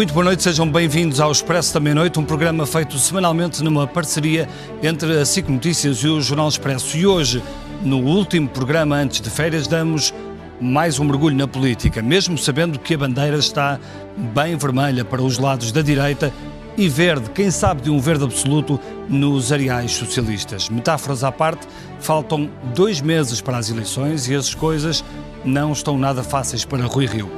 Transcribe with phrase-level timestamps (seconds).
[0.00, 4.48] Muito boa noite, sejam bem-vindos ao Expresso da Meia-Noite, um programa feito semanalmente numa parceria
[4.82, 6.96] entre a SIC Notícias e o Jornal Expresso.
[6.96, 7.42] E hoje,
[7.82, 10.14] no último programa antes de férias, damos
[10.58, 13.78] mais um mergulho na política, mesmo sabendo que a bandeira está
[14.16, 16.32] bem vermelha para os lados da direita
[16.78, 20.70] e verde, quem sabe de um verde absoluto, nos areais socialistas.
[20.70, 25.04] Metáforas à parte, faltam dois meses para as eleições e as coisas
[25.44, 27.30] não estão nada fáceis para Rui Rio.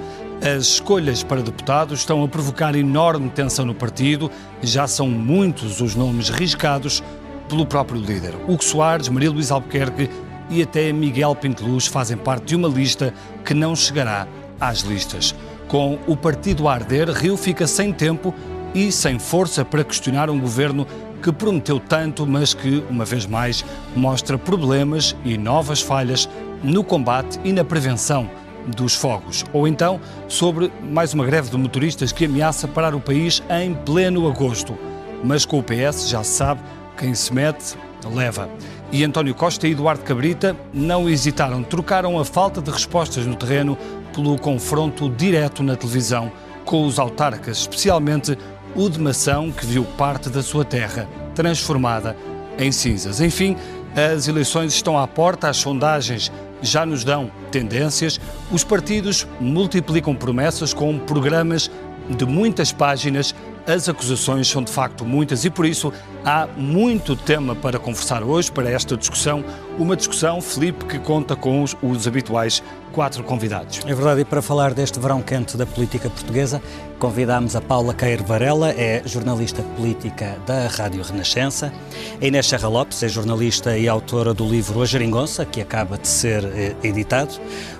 [0.45, 4.29] As escolhas para deputados estão a provocar enorme tensão no partido,
[4.61, 7.01] já são muitos os nomes riscados
[7.49, 8.35] pelo próprio líder.
[8.49, 10.11] Hugo Soares, Maria Luísa Albuquerque
[10.51, 14.27] e até Miguel Pinteluz fazem parte de uma lista que não chegará
[14.61, 15.33] às listas.
[15.69, 18.35] Com o partido a arder, Rio fica sem tempo
[18.75, 20.89] e sem força para questionar um governo
[21.23, 26.29] que prometeu tanto, mas que, uma vez mais, mostra problemas e novas falhas
[26.65, 28.29] no combate e na prevenção
[28.67, 29.45] dos fogos.
[29.53, 34.29] Ou então sobre mais uma greve de motoristas que ameaça parar o país em pleno
[34.29, 34.77] agosto.
[35.25, 36.61] Mas com o PS já se sabe,
[36.97, 37.77] quem se mete,
[38.13, 38.49] leva.
[38.91, 43.79] E António Costa e Eduardo Cabrita não hesitaram, trocaram a falta de respostas no terreno
[44.13, 46.31] pelo confronto direto na televisão
[46.65, 48.37] com os autarcas, especialmente
[48.75, 52.17] o de Mação, que viu parte da sua terra transformada
[52.59, 53.21] em cinzas.
[53.21, 53.57] Enfim,
[53.95, 56.31] as eleições estão à porta, as sondagens
[56.63, 61.71] já nos dão tendências, os partidos multiplicam promessas com programas
[62.09, 63.35] de muitas páginas,
[63.67, 65.93] as acusações são de facto muitas e por isso
[66.25, 69.45] há muito tema para conversar hoje, para esta discussão.
[69.79, 73.81] Uma discussão, Felipe, que conta com os, os habituais quatro convidados.
[73.87, 76.63] É verdade, e para falar deste verão quente da política portuguesa,
[76.99, 81.73] convidámos a Paula Queiro Varela, é jornalista política da Rádio Renascença,
[82.21, 86.07] a Inês Serra Lopes, é jornalista e autora do livro A Geringonça, que acaba de
[86.07, 87.33] ser eh, editado,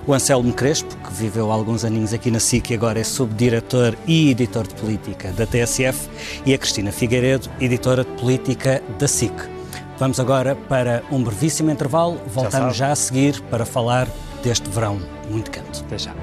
[0.07, 4.31] o Anselmo Crespo, que viveu alguns aninhos aqui na SIC e agora é subdiretor e
[4.31, 6.09] editor de política da TSF,
[6.43, 9.52] e a Cristina Figueiredo, editora de política da SIC.
[9.97, 14.07] Vamos agora para um brevíssimo intervalo, voltamos já, já a seguir para falar
[14.43, 14.99] deste verão
[15.29, 15.81] muito quente.
[15.81, 16.13] Até já.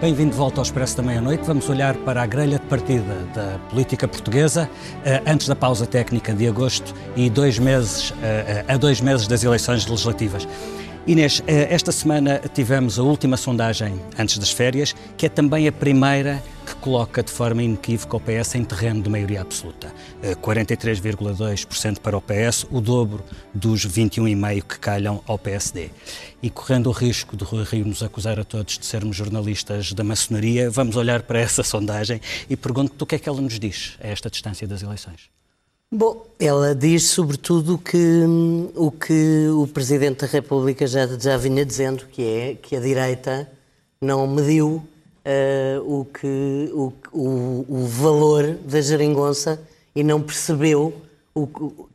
[0.00, 1.42] Bem-vindo de volta ao Expresso da Meia-Noite.
[1.44, 4.70] Vamos olhar para a grelha de partida da política portuguesa
[5.04, 9.42] eh, antes da pausa técnica de agosto e dois meses, eh, a dois meses das
[9.42, 10.46] eleições legislativas.
[11.08, 15.72] Inês, eh, esta semana tivemos a última sondagem antes das férias, que é também a
[15.72, 19.90] primeira que coloca de forma inequívoca o PS em terreno de maioria absoluta.
[20.42, 23.24] 43,2% eh, para o PS, o dobro
[23.54, 25.88] dos 21,5% que calham ao PSD.
[26.42, 30.04] E correndo o risco de Rui Rio nos acusar a todos de sermos jornalistas da
[30.04, 32.20] maçonaria, vamos olhar para essa sondagem
[32.50, 35.37] e pergunto-te o que é que ela nos diz a esta distância das eleições.
[35.90, 41.64] Bom, ela diz sobretudo que hum, o que o Presidente da República já, já vinha
[41.64, 43.50] dizendo, que é que a direita
[43.98, 44.86] não mediu
[45.24, 49.58] uh, o, que, o, o, o, valor da geringonça
[49.94, 50.94] e não percebeu
[51.34, 51.46] o,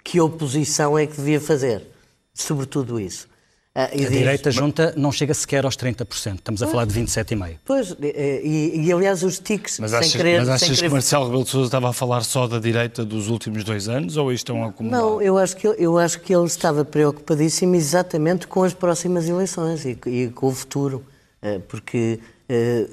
[0.03, 1.85] que oposição é que devia fazer.
[2.33, 3.27] Sobretudo isso.
[3.75, 7.57] Ah, a diz, direita junta não chega sequer aos 30%, estamos a falar de 27,5%.
[7.65, 10.87] Pois, e, e, aliás os tiques, mas achas, querer, Mas achas querer...
[10.89, 14.15] que Marcelo Rebelo de Sousa estava a falar só da direita dos últimos dois anos
[14.15, 15.01] ou isto é um acumulado?
[15.01, 19.83] Não, eu acho que, eu acho que ele estava preocupadíssimo exatamente com as próximas eleições
[19.85, 21.03] e, e com o futuro,
[21.41, 22.19] eh, porque...
[22.47, 22.87] Eh,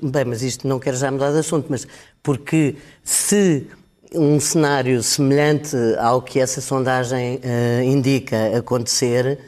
[0.00, 1.86] bem, mas isto não quero já mudar de assunto, mas
[2.22, 3.66] porque se
[4.14, 9.38] um cenário semelhante ao que essa sondagem uh, indica acontecer,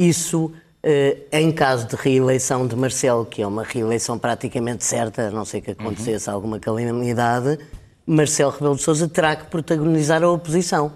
[0.00, 0.50] isso,
[0.82, 5.44] eh, em caso de reeleição de Marcelo, que é uma reeleição praticamente certa, a não
[5.44, 6.34] ser que acontecesse uhum.
[6.34, 7.58] alguma calamidade,
[8.06, 10.90] Marcelo Rebelo de Sousa terá que protagonizar a oposição.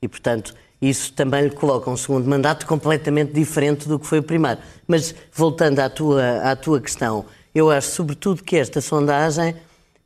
[0.00, 4.22] E, portanto, isso também lhe coloca um segundo mandato completamente diferente do que foi o
[4.22, 4.58] primeiro.
[4.88, 9.54] Mas, voltando à tua, à tua questão, eu acho, sobretudo, que esta sondagem,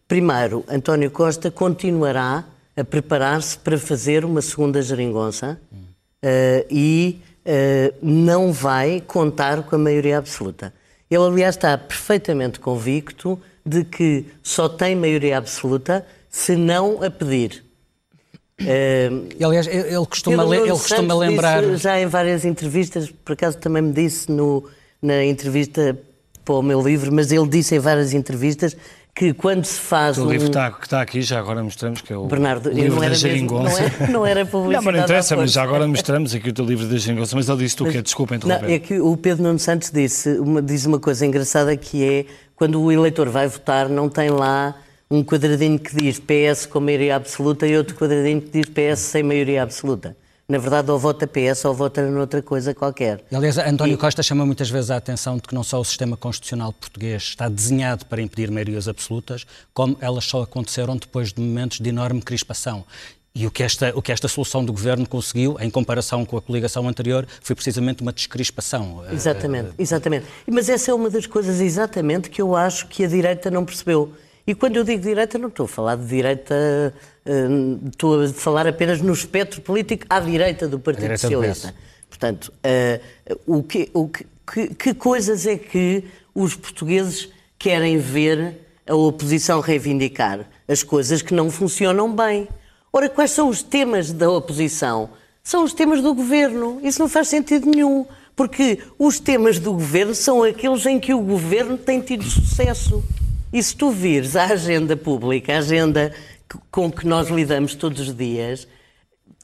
[0.09, 2.45] primeiro, António Costa continuará
[2.77, 5.79] a preparar-se para fazer uma segunda geringonça uhum.
[5.79, 10.73] uh, e eh, não vai contar com a maioria absoluta.
[11.11, 17.65] Ele, aliás, está perfeitamente convicto de que só tem maioria absoluta se não a pedir.
[18.61, 21.65] Uh, e, aliás, ele costuma, ele, ele costuma lembrar.
[21.77, 24.69] Já em várias entrevistas, por acaso também me disse no,
[25.01, 25.99] na entrevista
[26.45, 28.77] para o meu livro, mas ele disse em várias entrevistas
[29.15, 30.31] que quando se faz o um...
[30.31, 33.13] livro está, que está aqui, já agora mostramos, que é o Bernardo, livro não era
[33.13, 33.83] da Geringonça.
[33.83, 34.71] Mesmo, não, era, não era publicidade.
[34.81, 37.49] Não, mas não interessa, mas já agora mostramos aqui o teu livro da Geringonça, mas
[37.49, 38.01] ele disse-te o quê?
[38.03, 38.67] Desculpa interromper.
[38.67, 42.25] Não, é que o Pedro Nuno Santos disse uma, diz uma coisa engraçada que é,
[42.57, 44.75] quando o eleitor vai votar, não tem lá
[45.11, 49.23] um quadradinho que diz PS com maioria absoluta e outro quadradinho que diz PS sem
[49.23, 50.17] maioria absoluta.
[50.51, 53.25] Na verdade, ou vota PS ou vota noutra coisa qualquer.
[53.33, 53.97] Aliás, António e...
[53.97, 57.49] Costa chama muitas vezes a atenção de que não só o sistema constitucional português está
[57.49, 62.85] desenhado para impedir maiorias absolutas, como elas só aconteceram depois de momentos de enorme crispação.
[63.33, 66.43] E o que, esta, o que esta solução do governo conseguiu, em comparação com a
[66.43, 69.05] coligação anterior, foi precisamente uma descrispação.
[69.13, 70.27] Exatamente, exatamente.
[70.51, 74.13] Mas essa é uma das coisas exatamente que eu acho que a direita não percebeu.
[74.45, 76.93] E quando eu digo direita, não estou a falar de direita,
[77.27, 81.75] hum, estou a falar apenas no espectro político à direita do Partido Socialista.
[82.09, 87.29] Portanto, uh, o que, o que, que, que coisas é que os portugueses
[87.59, 88.57] querem ver
[88.87, 90.47] a oposição reivindicar?
[90.67, 92.49] As coisas que não funcionam bem.
[92.93, 95.11] Ora, quais são os temas da oposição?
[95.43, 96.81] São os temas do governo.
[96.83, 101.21] Isso não faz sentido nenhum, porque os temas do governo são aqueles em que o
[101.21, 103.03] governo tem tido sucesso.
[103.53, 106.13] E se tu vires a agenda pública, a agenda
[106.71, 108.67] com que nós lidamos todos os dias,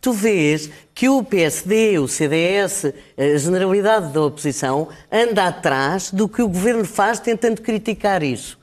[0.00, 6.43] tu vês que o PSD, o CDS, a generalidade da oposição anda atrás do que
[6.43, 8.58] o governo faz tentando criticar isso.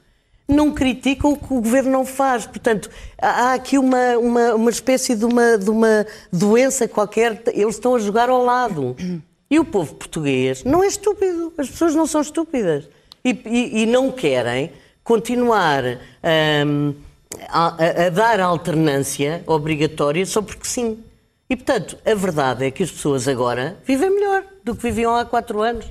[0.47, 2.45] Não criticam o que o governo não faz.
[2.45, 2.89] Portanto,
[3.21, 7.99] há aqui uma, uma, uma espécie de uma, de uma doença qualquer, eles estão a
[7.99, 8.95] jogar ao lado.
[9.49, 12.89] E o povo português não é estúpido, as pessoas não são estúpidas.
[13.23, 14.71] E, e, e não querem
[15.03, 15.83] continuar
[16.65, 16.93] um,
[17.49, 21.03] a, a, dar alternância obrigatória só porque sim.
[21.49, 25.25] E, portanto, a verdade é que as pessoas agora vivem melhor do que viviam há
[25.25, 25.85] quatro anos.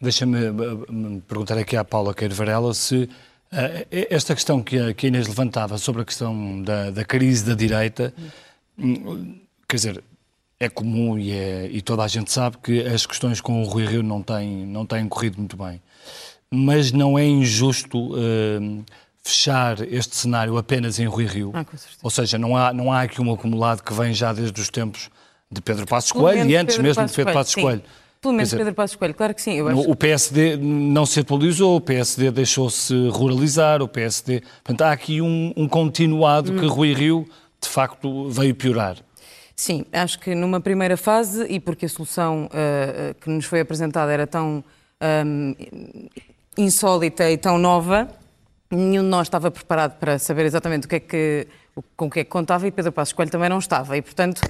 [0.00, 3.08] Deixa-me eh, perguntar aqui à Paula Queiro Varela se uh,
[3.90, 8.12] esta questão que a Inês levantava sobre a questão da, da crise da direita,
[8.78, 9.38] hum,
[9.68, 10.04] quer dizer,
[10.58, 13.86] é comum e, é, e, toda a gente sabe que as questões com o Rui
[13.86, 15.80] Rio não têm, não têm corrido muito bem
[16.54, 18.84] mas não é injusto uh,
[19.24, 21.50] fechar este cenário apenas em Rui Rio.
[21.54, 21.64] Ah,
[22.02, 25.08] Ou seja, não há, não há aqui um acumulado que vem já desde os tempos
[25.50, 27.82] de Pedro Passos Coelho e antes Pedro mesmo Passos de Pedro Passos Coelho.
[28.20, 29.60] Pelo menos dizer, Pedro Passos Coelho, claro que sim.
[29.66, 29.90] Acho...
[29.90, 34.40] O PSD não se atualizou, o PSD deixou-se ruralizar, o PSD...
[34.62, 36.58] Portanto, há aqui um, um continuado hum.
[36.58, 37.26] que Rui Rio,
[37.60, 38.96] de facto, veio piorar.
[39.56, 44.10] Sim, acho que numa primeira fase, e porque a solução uh, que nos foi apresentada
[44.10, 44.64] era tão
[45.24, 45.54] um,
[46.56, 48.08] insólita e tão nova,
[48.74, 51.46] nenhum de nós estava preparado para saber exatamente o que é que,
[51.96, 53.96] com o que é que contava e Pedro Passos Coelho também não estava.
[53.96, 54.40] E, portanto,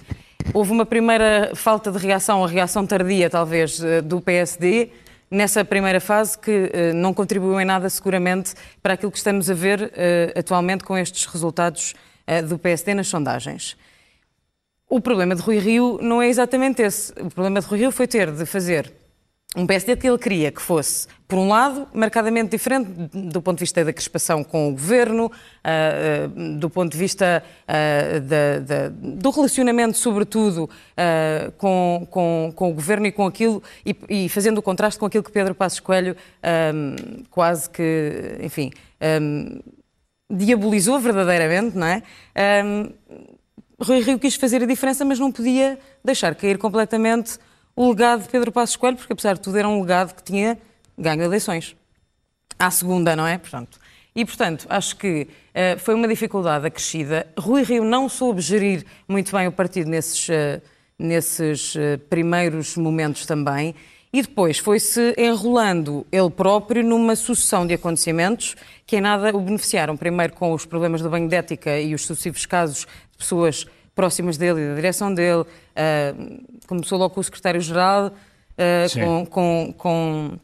[0.53, 4.91] houve uma primeira falta de reação, a reação tardia, talvez, eh, do PSD,
[5.31, 9.55] nessa primeira fase, que eh, não contribuiu em nada, seguramente, para aquilo que estamos a
[9.55, 11.95] ver eh, atualmente com estes resultados
[12.49, 13.77] do PSD nas sondagens.
[14.89, 17.13] O problema de Rui Rio não é exatamente esse.
[17.21, 18.91] O problema de Rui Rio foi ter de fazer
[19.57, 23.63] um PSD que ele queria que fosse, por um lado, marcadamente diferente do ponto de
[23.63, 25.31] vista da crispação com o governo, uh,
[26.27, 30.69] uh, do ponto de vista uh, da, da, do relacionamento, sobretudo,
[31.59, 35.25] com, com, com, o governo e com aquilo, e, e, fazendo o contraste com aquilo
[35.25, 36.17] que Pedro Passos Coelho
[37.31, 38.71] quase que, enfim,
[40.31, 42.03] diabolizou verdadeiramente, não é?
[43.81, 47.39] Rui Rio quis fazer a diferença, mas não podia deixar cair completamente
[47.77, 50.59] o legado de Pedro Passos Coelho, porque apesar de tudo era um legado que tinha
[50.97, 51.77] ganho eleições.
[52.59, 53.37] À segunda, não é?
[53.37, 53.79] Portanto,
[54.17, 57.27] e, portanto, acho que uh, foi uma dificuldade acrescida.
[57.37, 60.63] Rui Rio não soube gerir muito bem o partido nesses, uh,
[60.97, 63.75] nesses uh, primeiros momentos também.
[64.13, 68.55] E depois foi-se enrolando ele próprio numa sucessão de acontecimentos
[68.87, 69.97] que em nada o beneficiaram.
[69.97, 74.37] Primeiro com os problemas do banho de ética e os sucessivos casos de pessoas próximas
[74.37, 75.43] dele e da direção dele.
[75.43, 80.39] Uh, começou logo com o secretário-geral, uh, com, com, com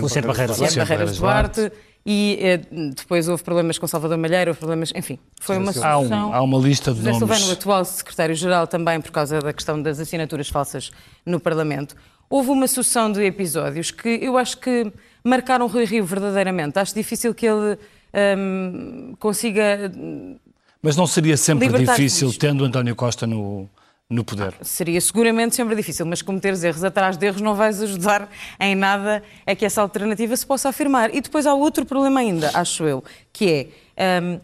[0.00, 1.72] Luciano Barreiras, Barreiras Duarte.
[2.06, 2.38] E
[2.72, 6.14] uh, depois houve problemas com Salvador Malheiro, houve problemas, enfim, foi uma solução.
[6.14, 7.36] Há, um, há uma lista de José nomes.
[7.36, 10.90] Silvano, o atual secretário-geral, também por causa da questão das assinaturas falsas
[11.26, 11.94] no Parlamento.
[12.30, 14.90] Houve uma sucessão de episódios que eu acho que
[15.24, 16.78] marcaram o Rui Rio verdadeiramente.
[16.78, 17.78] Acho difícil que ele
[18.38, 19.90] um, consiga
[20.82, 23.68] mas não seria sempre difícil, tendo António Costa no,
[24.08, 24.54] no poder?
[24.60, 28.28] Ah, seria seguramente sempre difícil, mas cometeres erros atrás de erros não vais ajudar
[28.60, 31.14] em nada a que essa alternativa se possa afirmar.
[31.14, 34.40] E depois há outro problema ainda, acho eu, que é um,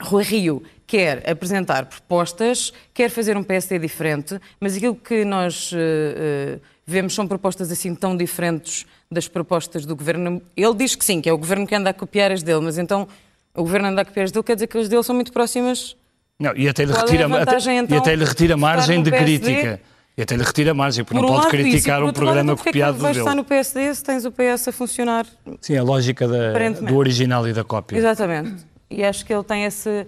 [0.00, 5.76] Rui Rio quer apresentar propostas, quer fazer um PSD diferente, mas aquilo que nós uh,
[5.76, 10.42] uh, vemos são propostas assim tão diferentes das propostas do governo.
[10.56, 12.76] Ele diz que sim, que é o governo que anda a copiar as dele, mas
[12.76, 13.08] então
[13.54, 15.96] o governo anda a copiar dele, quer dizer que as dele são muito próximas.
[16.38, 19.10] Não, e até lhe é retira, vantagem, até, então, e até lhe retira margem de
[19.10, 19.80] crítica.
[20.16, 22.62] E até lhe retira margem, porque por não um pode criticar isso, um programa lado,
[22.62, 23.18] copiado do dele.
[23.18, 25.26] estar no PSD se tens o PS a funcionar.
[25.60, 27.96] Sim, a lógica da, do original e da cópia.
[27.96, 28.64] Exatamente.
[28.88, 30.06] E acho que ele tem esse,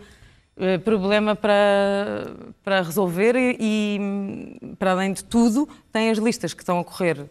[0.58, 2.30] eh, problema para,
[2.64, 7.26] para resolver e, e, para além de tudo, tem as listas que estão a correr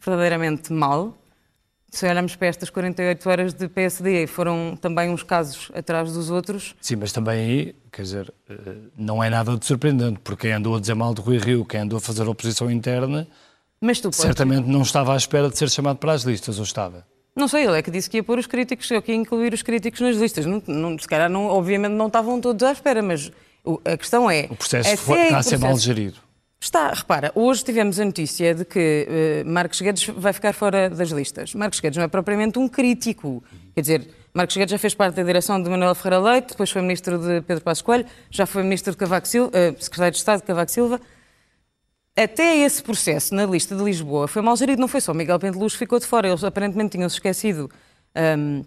[0.00, 1.19] verdadeiramente mal.
[1.90, 6.74] Se olharmos para estas 48 horas de PSD, foram também uns casos atrás dos outros.
[6.80, 8.54] Sim, mas também aí, quer dizer, eh,
[8.96, 11.80] não é nada de surpreendente, porque quem andou a dizer mal de Rui Rio, quem
[11.80, 13.26] andou a fazer oposição interna,
[13.80, 17.04] mas tu certamente não estava à espera de ser chamado para as listas, ou estava?
[17.34, 19.54] Não sei, ele é que disse que ia pôr os críticos, eu que ia incluir
[19.54, 20.44] os críticos nas listas.
[20.44, 23.32] Não, não, se calhar, não, obviamente, não estavam todos à espera, mas
[23.84, 24.46] a questão é.
[24.50, 26.18] O processo foi, está a ser mal gerido.
[26.62, 31.08] Está, repara, hoje tivemos a notícia de que uh, Marcos Guedes vai ficar fora das
[31.08, 31.54] listas.
[31.54, 33.42] Marcos Guedes não é propriamente um crítico.
[33.74, 36.82] Quer dizer, Marcos Guedes já fez parte da direção de Manuel Ferreira Leite, depois foi
[36.82, 40.40] ministro de Pedro Passos Coelho, já foi ministro de Cavaco Silva, uh, secretário de Estado
[40.40, 41.00] de Cavaco Silva
[42.16, 45.72] até esse processo na lista de Lisboa foi mal gerido, não foi só Miguel Penteluz
[45.72, 47.70] que ficou de fora, eles aparentemente tinham-se esquecido
[48.38, 48.64] um,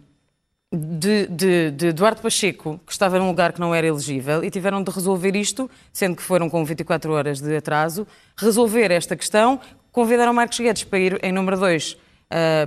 [0.73, 4.81] de, de, de, Eduardo Pacheco, que estava num lugar que não era elegível, e tiveram
[4.81, 9.59] de resolver isto, sendo que foram com 24 horas de atraso, resolver esta questão,
[9.91, 11.97] convidaram Marcos Guedes para ir em número 2 uh,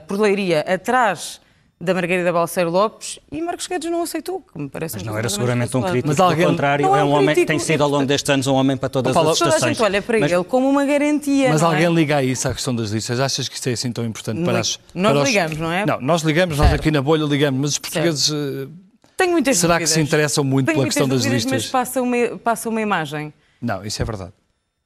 [0.06, 1.40] por Leiria, atrás
[1.78, 5.28] da Margarida Balseiro Lopes e Marcos Guedes não aceitou, que me parece Mas não era
[5.28, 6.46] seguramente um crítico, mas alguém...
[6.46, 8.88] contrário, é, é um, homem, crítico, tem sido ao longo destes anos um homem para
[8.88, 9.54] todas Paulo, as estações.
[9.60, 10.32] Toda a gente olha para mas...
[10.32, 11.50] ele como uma garantia.
[11.50, 11.64] Mas é?
[11.66, 11.90] alguém é?
[11.90, 13.20] liga a isso à questão das listas?
[13.20, 14.80] Achas que isso é assim tão importante para as.
[14.94, 15.28] Nós para os...
[15.28, 15.84] ligamos, não é?
[15.84, 18.24] Não, nós ligamos, nós aqui na bolha ligamos, mas os portugueses.
[18.24, 18.70] Certo.
[18.72, 19.90] Eh, Tenho muitas Será dúvidas.
[19.90, 21.52] que se interessam muito Tenho pela questão das listas?
[21.52, 23.34] Mas passa uma, passa uma imagem.
[23.60, 24.32] Não, isso é verdade.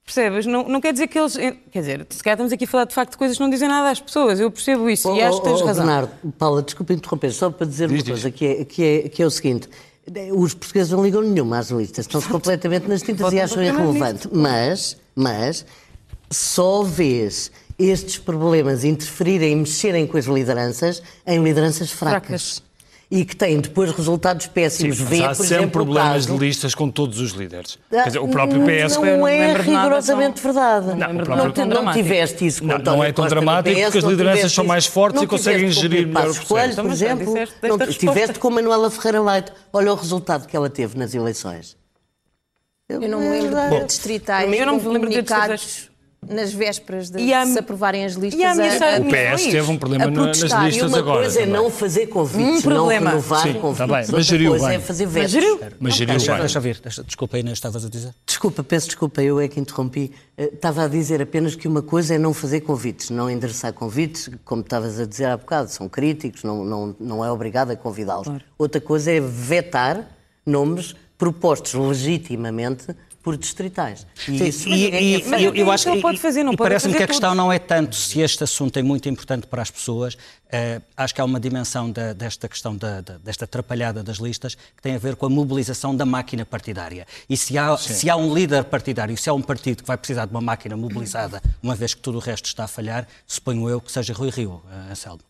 [0.05, 0.47] Percebes?
[0.47, 1.37] Não, não quer dizer que eles.
[1.37, 3.69] Quer dizer, se calhar estamos aqui a falar de facto de coisas que não dizem
[3.69, 4.41] nada às pessoas.
[4.41, 5.85] Eu percebo isso oh, e acho que tens oh, razão.
[5.85, 9.23] Bernardo, Paula, desculpa interromper, só para dizer diz, uma coisa, que é, que, é, que
[9.23, 9.69] é o seguinte.
[10.35, 14.29] Os portugueses não ligam nenhuma às listas, estão-se completamente nas tintas e acham irrelevante.
[14.33, 15.65] Mas, mas,
[16.29, 22.27] só vês estes problemas interferirem e mexerem com as lideranças em lideranças fracas.
[22.27, 22.70] fracas
[23.11, 24.99] e que têm depois resultados péssimos.
[24.99, 26.33] Sim, Vê, há por sempre exemplo, problemas caso...
[26.33, 27.77] de listas com todos os líderes.
[27.91, 28.97] Quer dizer, o próprio PS...
[28.97, 30.87] Não, não é rigorosamente verdade.
[30.95, 31.67] Não, não, próprio...
[31.67, 34.87] não, não tiveste isso não, não é tão dramático PS, porque as lideranças são mais
[34.87, 36.83] fortes e conseguem gerir melhor o processo.
[36.83, 39.53] Por exemplo, não, tiveste com Manuela Ferreira Leite.
[39.73, 41.77] Olha o resultado que ela teve nas eleições.
[42.89, 45.90] Eu não me lembro de distritais, eu não me lembro de distritais
[46.29, 48.59] nas vésperas de, a, se aprovarem as listas.
[48.59, 51.21] A, a, o PS teve um problema nas listas e uma agora.
[51.23, 53.11] coisa é não fazer convites, um problema.
[53.11, 53.79] não renovar Sim, convites.
[53.79, 54.77] Tá bem, mas geriu coisa bem.
[54.77, 55.35] é fazer vestes.
[55.35, 55.77] Mas geriu.
[55.81, 56.41] Mas geriu deixa, bem.
[56.41, 58.15] Deixa ver, deixa, desculpa Inês, estavas a dizer?
[58.27, 60.13] Desculpa, peço desculpa, eu é que interrompi.
[60.37, 64.29] Uh, estava a dizer apenas que uma coisa é não fazer convites, não endereçar convites,
[64.45, 68.27] como estavas a dizer há bocado, são críticos, não, não, não é obrigado a convidá-los.
[68.27, 68.43] Claro.
[68.59, 70.07] Outra coisa é vetar
[70.45, 72.87] nomes propostos legitimamente
[73.23, 74.07] por distritais.
[74.27, 76.95] E isso e, e, e, eu, eu acho que pode fazer, não e pode parece-me
[76.95, 80.15] que a questão não é tanto se este assunto é muito importante para as pessoas.
[80.15, 84.55] Uh, acho que há uma dimensão da, desta questão da, da, desta atrapalhada das listas
[84.55, 87.07] que tem a ver com a mobilização da máquina partidária.
[87.29, 90.25] E se há, se há um líder partidário, se há um partido que vai precisar
[90.25, 93.81] de uma máquina mobilizada, uma vez que tudo o resto está a falhar, suponho eu
[93.81, 95.21] que seja Rui Rio, uh, Anselmo.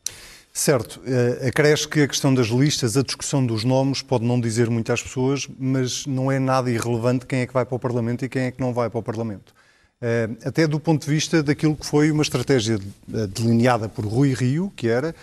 [0.53, 4.69] Certo, uh, acresce que a questão das listas, a discussão dos nomes, pode não dizer
[4.69, 8.25] muito às pessoas, mas não é nada irrelevante quem é que vai para o Parlamento
[8.25, 9.55] e quem é que não vai para o Parlamento.
[10.03, 12.79] Uh, até do ponto de vista daquilo que foi uma estratégia
[13.15, 15.15] eh, delineada por Rui Rio, que era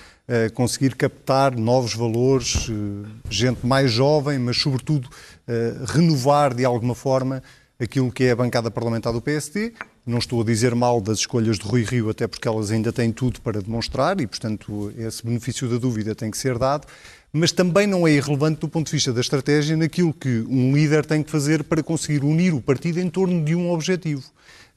[0.54, 2.70] conseguir captar novos valores,
[3.30, 5.10] gente mais jovem, mas sobretudo
[5.86, 7.42] renovar de alguma forma
[7.80, 9.72] aquilo que é a bancada parlamentar do PSD,
[10.08, 13.12] não estou a dizer mal das escolhas de Rui Rio, até porque elas ainda têm
[13.12, 16.88] tudo para demonstrar e, portanto, esse benefício da dúvida tem que ser dado,
[17.32, 21.06] mas também não é irrelevante do ponto de vista da estratégia naquilo que um líder
[21.06, 24.24] tem que fazer para conseguir unir o partido em torno de um objetivo.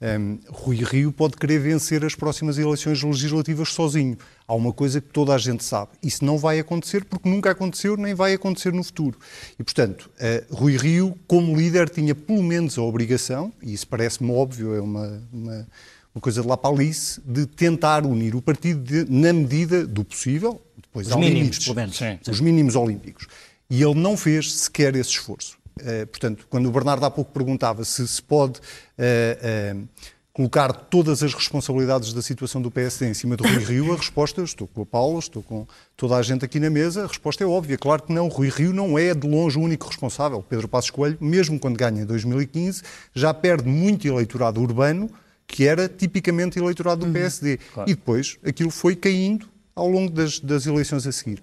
[0.00, 4.16] Um, Rui Rio pode querer vencer as próximas eleições legislativas sozinho.
[4.48, 5.90] Há uma coisa que toda a gente sabe.
[6.02, 9.18] Isso não vai acontecer porque nunca aconteceu nem vai acontecer no futuro.
[9.58, 14.32] E, portanto, uh, Rui Rio, como líder, tinha pelo menos a obrigação, e isso parece-me
[14.32, 15.68] óbvio, é uma, uma,
[16.14, 20.02] uma, coisa de lá para Alice, de tentar unir o partido de, na medida do
[20.02, 20.62] possível.
[20.80, 21.96] Depois os mínimos, limites, pelo menos.
[21.96, 22.30] Sim, sim.
[22.30, 23.26] Os mínimos olímpicos.
[23.68, 25.59] E ele não fez sequer esse esforço.
[25.78, 29.88] Uh, portanto, quando o Bernardo há pouco perguntava se se pode uh, uh,
[30.32, 34.42] colocar todas as responsabilidades da situação do PSD em cima do Rui Rio, a resposta,
[34.42, 37.46] estou com a Paula, estou com toda a gente aqui na mesa, a resposta é
[37.46, 37.76] óbvia.
[37.76, 40.42] Claro que não, Rui Rio não é de longe o único responsável.
[40.48, 42.82] Pedro Passos Coelho, mesmo quando ganha em 2015,
[43.14, 45.10] já perde muito eleitorado urbano,
[45.46, 47.12] que era tipicamente eleitorado do uhum.
[47.12, 47.58] PSD.
[47.74, 47.90] Claro.
[47.90, 51.42] E depois aquilo foi caindo ao longo das, das eleições a seguir.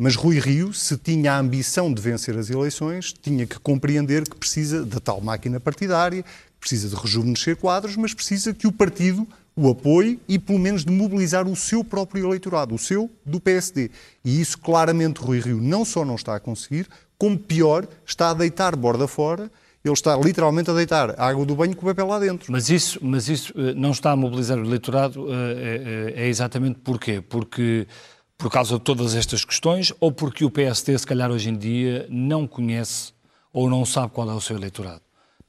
[0.00, 4.36] Mas Rui Rio, se tinha a ambição de vencer as eleições, tinha que compreender que
[4.36, 6.24] precisa da tal máquina partidária,
[6.60, 9.26] precisa de rejuvenescer quadros, mas precisa que o partido
[9.56, 13.90] o apoio e, pelo menos, de mobilizar o seu próprio eleitorado, o seu do PSD.
[14.24, 16.86] E isso, claramente, Rui Rio não só não está a conseguir,
[17.18, 19.50] como pior, está a deitar borda fora
[19.84, 22.50] ele está literalmente a deitar a água do banho com o papel lá dentro.
[22.50, 27.22] Mas isso, mas isso eh, não está a mobilizar o eleitorado é, é exatamente porquê?
[27.26, 27.86] Porque
[28.38, 32.06] por causa de todas estas questões ou porque o PSD, se calhar hoje em dia,
[32.08, 33.12] não conhece
[33.52, 35.02] ou não sabe qual é o seu eleitorado?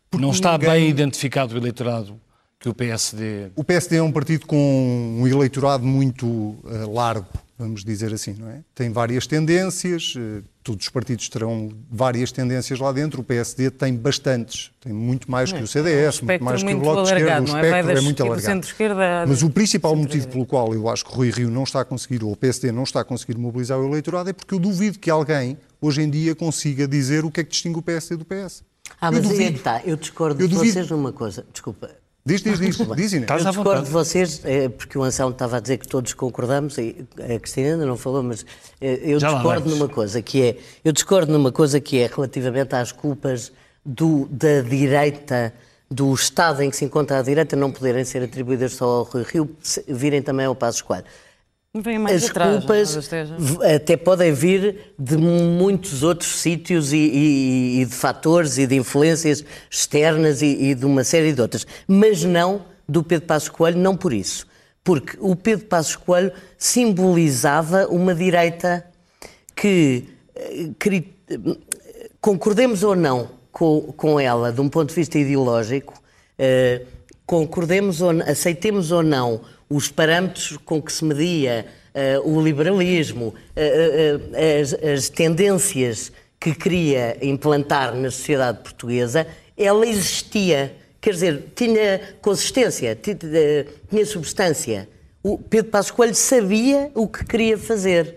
[0.10, 0.70] Porque não está ninguém...
[0.72, 2.20] bem identificado o eleitorado
[2.60, 3.52] que o PSD.
[3.56, 7.28] O PSD é um partido com um eleitorado muito uh, largo,
[7.58, 8.64] vamos dizer assim, não é?
[8.74, 13.96] Tem várias tendências, uh, todos os partidos terão várias tendências lá dentro, o PSD tem
[13.96, 17.46] bastantes, tem muito mais que o CDS, muito mais que o Bloco de Esquerda, o
[17.46, 18.68] espectro é, é muito alargado.
[19.28, 22.24] Mas o principal motivo pelo qual eu acho que Rui Rio não está a conseguir,
[22.24, 25.10] ou o PSD não está a conseguir mobilizar o eleitorado, é porque eu duvido que
[25.10, 28.64] alguém, hoje em dia, consiga dizer o que é que distingue o PSD do PS.
[29.02, 29.58] Ah, mas eu, duvido.
[29.58, 29.82] Está.
[29.84, 30.74] eu discordo eu de duvido.
[30.74, 31.46] vocês numa coisa.
[31.52, 31.90] Desculpa,
[32.30, 32.78] Diz, diz, diz.
[32.96, 33.30] diz Inês.
[33.30, 37.04] Eu discordo de vocês, é, porque o Anselmo estava a dizer que todos concordamos, e
[37.18, 38.46] a Cristina ainda não falou, mas
[38.80, 42.76] é, eu Já discordo numa coisa que é, eu discordo numa coisa que é relativamente
[42.76, 43.52] às culpas
[43.84, 45.52] do, da direita,
[45.90, 49.24] do Estado em que se encontra a direita, não poderem ser atribuídas só ao Rio
[49.24, 49.58] Rio,
[49.88, 51.10] virem também ao Passo Esquadro.
[51.72, 53.10] As atrás, culpas
[53.76, 59.46] até podem vir de muitos outros sítios e, e, e, de fatores e de influências
[59.70, 63.96] externas e, e, de uma série de outras, mas não do Pedro Passos Coelho, não
[63.96, 64.48] por isso.
[64.84, 68.84] Porque o Pedro Passos Coelho simbolizava uma direita
[69.56, 70.10] que,
[70.80, 71.14] que
[72.20, 76.02] concordemos ou não com, com, ela, de um ponto de vista ideológico,
[76.36, 76.82] eh,
[77.28, 83.32] concordemos ou aceitemos ou não os parâmetros com que se media uh, o liberalismo, uh,
[83.32, 90.76] uh, as, as, tendências que queria implantar na sociedade portuguesa, ela existia.
[91.02, 92.98] Quer dizer, tinha consistência,
[93.90, 94.90] tinha substância.
[95.24, 98.16] O Pedro Passos sabia o que queria fazer.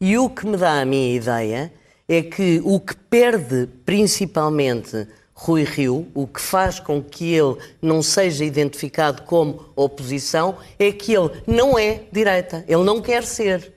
[0.00, 1.72] E o que me dá a minha ideia
[2.06, 8.02] é que o que perde principalmente Rui Rio, o que faz com que ele não
[8.02, 13.72] seja identificado como oposição é que ele não é direita, ele não quer ser.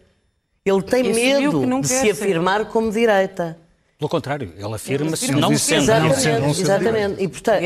[0.64, 2.72] Ele tem medo de se afirmar ser.
[2.72, 3.58] como direita.
[3.98, 5.84] Pelo contrário, ele afirma-se não, não sendo.
[5.84, 7.24] Exatamente, não exatamente.
[7.24, 7.64] E, portanto,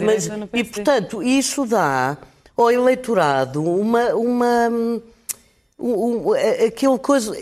[0.00, 2.16] mas, mas, e, portanto, isso dá
[2.56, 5.02] ao eleitorado uma, uma um,
[5.78, 6.32] um,
[6.66, 7.36] aquele coisa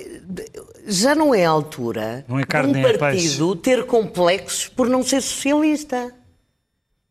[0.86, 5.20] já não é a altura não é de um partido ter complexos por não ser
[5.20, 6.12] socialista.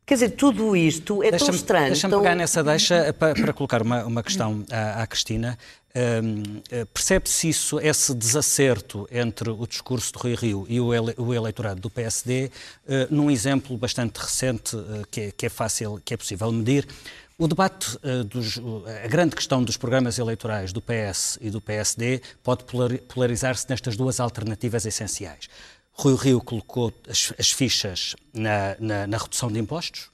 [0.06, 1.88] Quer dizer, tudo isto é deixa tão estranho.
[1.88, 2.22] Deixa-me tão...
[2.22, 5.58] pegar nessa deixa para, para colocar uma, uma questão à, à Cristina.
[5.96, 11.14] Um, eh, Percebe-se isso, esse desacerto entre o discurso de Rui Rio e o, ele,
[11.18, 12.50] o eleitorado do PSD, uh,
[12.88, 16.88] eh, num exemplo bastante recente uh, que, é, que, é, fácil, que é possível medir.
[17.38, 17.98] O debate,
[18.30, 18.60] dos,
[19.04, 22.64] a grande questão dos programas eleitorais do PS e do PSD pode
[23.08, 25.50] polarizar-se nestas duas alternativas essenciais.
[25.92, 30.12] Rui Rio colocou as, as fichas na, na, na redução de impostos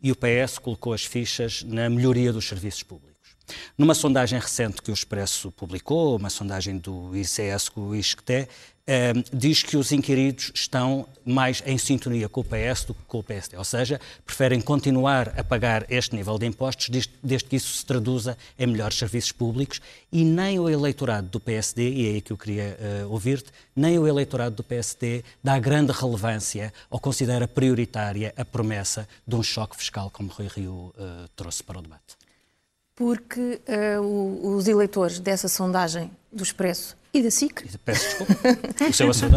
[0.00, 3.13] e o PS colocou as fichas na melhoria dos serviços públicos.
[3.76, 8.48] Numa sondagem recente que o Expresso publicou, uma sondagem do ICS com o ISCTE,
[8.86, 13.18] eh, diz que os inquiridos estão mais em sintonia com o PS do que com
[13.18, 16.90] o PSD, ou seja, preferem continuar a pagar este nível de impostos
[17.22, 19.80] desde, que isso se traduza em melhores serviços públicos
[20.12, 23.98] e nem o eleitorado do PSD, e é aí que eu queria uh, ouvir-te, nem
[23.98, 29.76] o eleitorado do PSD dá grande relevância ou considera prioritária a promessa de um choque
[29.76, 32.23] fiscal como Rui Rio uh, trouxe para o debate
[32.94, 37.78] porque uh, o, os eleitores dessa sondagem do Expresso e da SIC.
[37.84, 38.34] Peço desculpa.
[38.88, 39.36] o seu assunto.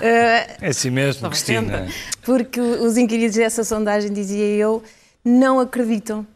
[0.00, 1.88] é assim mesmo, Cristina.
[2.22, 4.82] Porque os inquiridos dessa sondagem, dizia eu,
[5.24, 6.26] não acreditam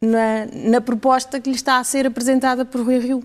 [0.00, 3.24] na, na proposta que lhe está a ser apresentada por Rui Rio.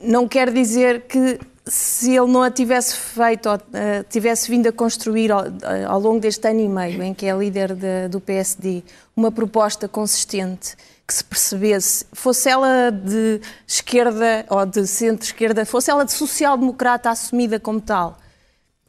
[0.00, 4.72] Não quer dizer que se ele não a tivesse feito, ou, uh, tivesse vindo a
[4.72, 5.44] construir ao,
[5.88, 8.82] ao, longo deste ano e meio, em que é líder de, do PSD,
[9.16, 16.04] uma proposta consistente que se percebesse, fosse ela de esquerda ou de centro-esquerda, fosse ela
[16.04, 18.18] de social-democrata assumida como tal,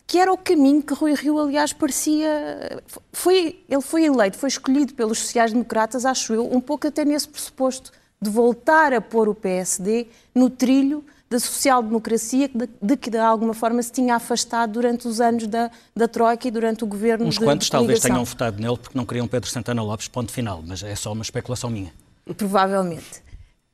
[0.08, 2.82] que era o caminho que Rui Rio, aliás, parecia.
[3.12, 7.92] Foi, ele foi eleito, foi escolhido pelos sociais-democratas, acho eu, um pouco até nesse pressuposto
[8.24, 13.54] de voltar a pôr o PSD no trilho da social-democracia de, de, que de alguma
[13.54, 17.40] forma se tinha afastado durante os anos da, da Troika e durante o governo Uns
[17.40, 20.64] de, quantos de talvez tenham votado nele porque não queriam Pedro Santana Lopes, ponto final,
[20.66, 21.92] mas é só uma especulação minha.
[22.38, 23.24] Provavelmente.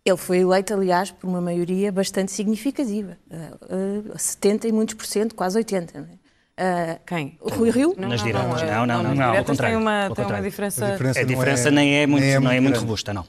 [0.06, 5.06] Ele foi eleito, aliás, por uma maioria bastante significativa, uh, uh, 70 e muitos por
[5.06, 6.00] cento, quase 80.
[6.00, 7.38] Uh, quem?
[7.42, 7.94] O Rui Rio?
[7.98, 8.62] Não, nas diretas.
[8.62, 9.04] Não, não, não.
[9.04, 10.86] não, não, não Tem uma, tem uma diferença.
[10.86, 13.26] A diferença, a diferença é, nem é muito, nem é, não é muito robusta, não.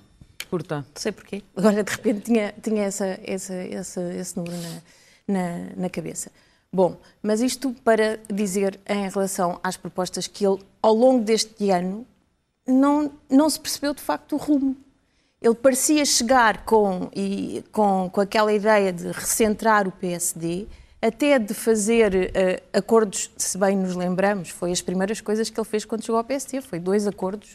[0.51, 0.77] Curta.
[0.77, 1.43] Não sei porquê.
[1.57, 4.83] Agora, de repente, tinha, tinha essa, essa, essa, esse número na,
[5.29, 6.31] na, na cabeça.
[6.73, 12.07] Bom, mas isto para dizer em relação às propostas que ele, ao longo deste ano,
[12.67, 14.77] não, não se percebeu de facto o rumo.
[15.41, 20.67] Ele parecia chegar com, e, com, com aquela ideia de recentrar o PSD,
[21.01, 25.67] até de fazer uh, acordos, se bem nos lembramos, foi as primeiras coisas que ele
[25.67, 27.53] fez quando chegou ao PSD, foi dois acordos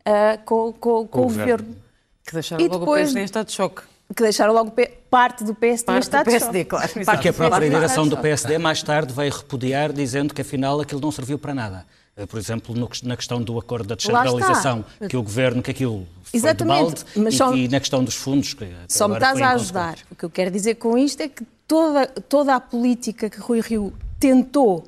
[0.00, 1.64] uh, com, com, com, o governo.
[1.64, 1.87] governo.
[2.28, 3.82] Que deixaram e logo depois, o PSD em estado de choque.
[4.14, 4.74] Que deixaram logo
[5.08, 6.64] parte do PSD parte em estado do PSD, de choque.
[6.92, 10.78] Claro, Parte que a própria direção do PSD mais tarde veio repudiar, dizendo que afinal
[10.78, 11.86] aquilo não serviu para nada.
[12.18, 16.06] Eh, por exemplo, no, na questão do acordo da descentralização, que o governo, que aquilo
[16.22, 18.52] foi Exatamente, de balde, mas e, só, e na questão dos fundos.
[18.52, 19.98] Que só me estás a ajudar.
[20.10, 23.60] O que eu quero dizer com isto é que toda, toda a política que Rui
[23.60, 24.84] Rio tentou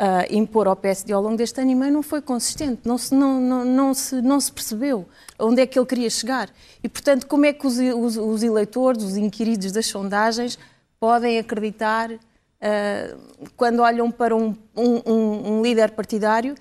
[0.00, 3.14] uh, impor ao PSD ao longo deste ano e meio não foi consistente, não se,
[3.14, 5.06] não, não, não, se, não se percebeu
[5.38, 6.48] onde é que ele queria chegar.
[6.82, 10.58] E, portanto, como é que os, os, os eleitores, os inquiridos das sondagens,
[10.98, 16.54] podem acreditar uh, quando olham para um, um, um líder partidário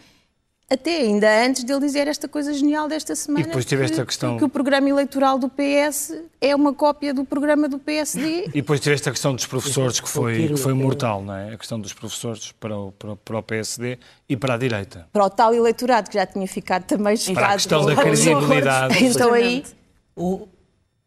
[0.69, 3.43] até ainda antes dele dizer esta coisa genial desta semana.
[3.43, 4.37] E depois tiveste que, a questão.
[4.37, 8.45] Que o programa eleitoral do PS é uma cópia do programa do PSD.
[8.45, 11.53] E depois tiveste a questão dos professores, que foi, que foi mortal, não é?
[11.53, 15.07] A questão dos professores para o, para, para o PSD e para a direita.
[15.11, 17.39] Para o tal eleitorado que já tinha ficado também chocado.
[17.39, 19.03] Para a questão da credibilidade.
[19.03, 19.63] Então aí.
[20.15, 20.47] O,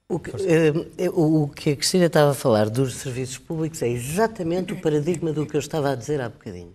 [0.09, 4.73] o que, eh, o que a Cristina estava a falar dos serviços públicos é exatamente
[4.73, 6.75] o paradigma do que eu estava a dizer há bocadinho.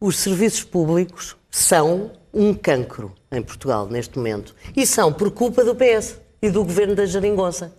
[0.00, 4.56] Os serviços públicos são um cancro em Portugal neste momento.
[4.76, 7.72] E são por culpa do PS e do governo da Jeringonça.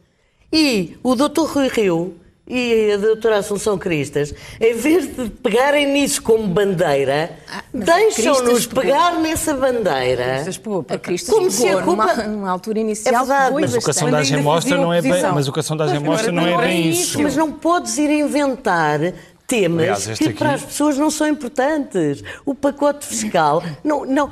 [0.51, 1.41] E o Dr.
[1.41, 2.15] Rui Rio
[2.47, 9.19] e a doutora Assunção Cristas, em vez de pegarem nisso como bandeira, ah, deixam-nos pegar
[9.19, 10.45] nessa bandeira.
[10.87, 12.15] A Cristas como se a culpa...
[12.15, 13.13] numa, numa altura inicial.
[13.13, 15.63] É verdade, mas o que a sondagem mostra não é bem, mas o que a
[15.63, 17.21] sondagem mostra não é bem isso.
[17.21, 19.01] Mas não podes ir inventar
[19.47, 20.33] temas Aliás, que aqui...
[20.33, 22.23] para as pessoas não são importantes.
[22.45, 24.29] O pacote fiscal, não, não,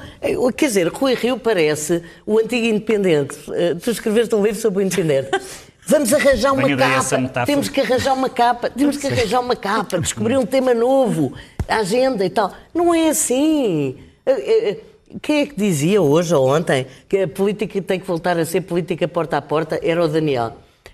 [0.56, 3.38] quer dizer, Rui Rio parece o antigo independente.
[3.52, 5.30] Eh, tu escreveste um livro sobre o independente.
[5.86, 10.38] Vamos arranjar uma capa, temos que arranjar uma capa, temos que arranjar uma capa, descobrir
[10.38, 11.34] um tema novo,
[11.68, 12.54] a agenda e tal.
[12.74, 13.98] Não é assim.
[14.26, 14.78] Eh, eh,
[15.22, 18.62] quem é que dizia hoje ou ontem que a política tem que voltar a ser
[18.62, 19.78] política porta a porta?
[19.84, 20.54] Era o Daniel.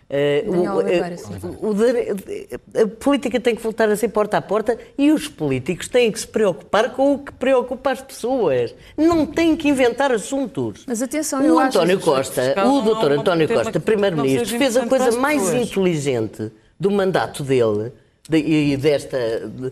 [0.09, 5.11] Uh, o, uh, o, a política tem que voltar a ser porta a porta e
[5.11, 8.73] os políticos têm que se preocupar com o que preocupa as pessoas.
[8.97, 10.83] Não têm que inventar assuntos.
[10.87, 15.69] Mas atenção, o António Costa, o doutor António Costa, primeiro-ministro, fez a coisa mais pessoas.
[15.69, 17.91] inteligente do mandato dele
[18.31, 19.17] e desta
[19.47, 19.71] de, uh,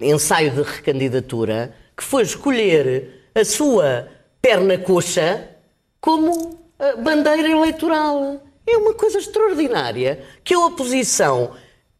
[0.00, 4.06] ensaio de recandidatura, que foi escolher a sua
[4.40, 5.48] perna coxa
[6.00, 6.60] como
[7.02, 8.40] bandeira eleitoral.
[8.72, 11.52] É uma coisa extraordinária que a oposição,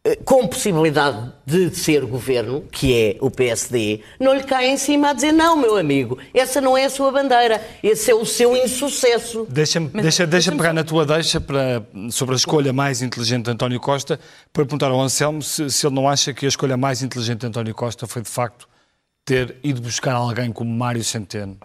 [0.02, 5.10] eh, com possibilidade de ser governo, que é o PSD, não lhe cai em cima
[5.10, 8.56] a dizer: não, meu amigo, essa não é a sua bandeira, esse é o seu
[8.56, 9.46] insucesso.
[9.50, 13.78] Deixa-me deixa, deixa pegar na tua deixa para, sobre a escolha mais inteligente de António
[13.78, 14.18] Costa
[14.50, 17.46] para perguntar ao Anselmo se, se ele não acha que a escolha mais inteligente de
[17.48, 18.66] António Costa foi de facto
[19.26, 21.58] ter ido buscar alguém como Mário Centeno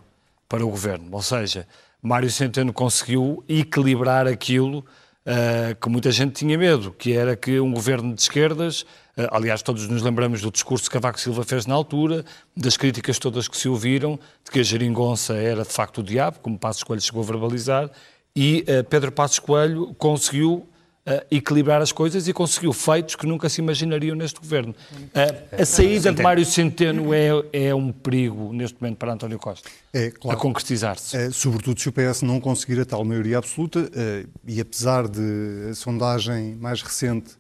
[0.50, 1.08] para o governo.
[1.12, 1.66] Ou seja,
[2.08, 7.74] Mário Centeno conseguiu equilibrar aquilo uh, que muita gente tinha medo, que era que um
[7.74, 8.84] governo de esquerdas,
[9.18, 12.24] uh, aliás, todos nos lembramos do discurso que Cavaco Silva fez na altura,
[12.56, 16.40] das críticas todas que se ouviram, de que a geringonça era de facto o diabo,
[16.40, 17.92] como Passos Coelho chegou a verbalizar,
[18.34, 20.66] e uh, Pedro Passos Coelho conseguiu
[21.08, 24.76] uh, equilibrar as coisas e conseguiu feitos que nunca se imaginariam neste governo.
[24.92, 29.70] Uh, a saída de Mário Centeno é, é um perigo neste momento para António Costa.
[29.94, 30.38] É, claro.
[30.38, 31.16] A concretizar-se.
[31.16, 35.70] É, sobretudo se o PS não conseguir a tal maioria absoluta, uh, e apesar de
[35.72, 37.38] a sondagem mais recente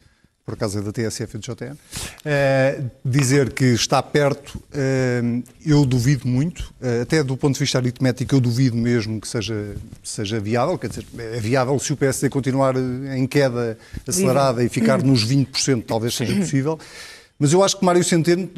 [0.47, 5.85] por acaso é da TSF e do JN, uh, dizer que está perto, uh, eu
[5.85, 10.39] duvido muito, uh, até do ponto de vista aritmético, eu duvido mesmo que seja, seja
[10.39, 15.27] viável, quer dizer, é viável se o PSD continuar em queda acelerada e ficar nos
[15.27, 16.79] 20%, talvez seja possível.
[17.37, 18.49] Mas eu acho que Mário Centeno,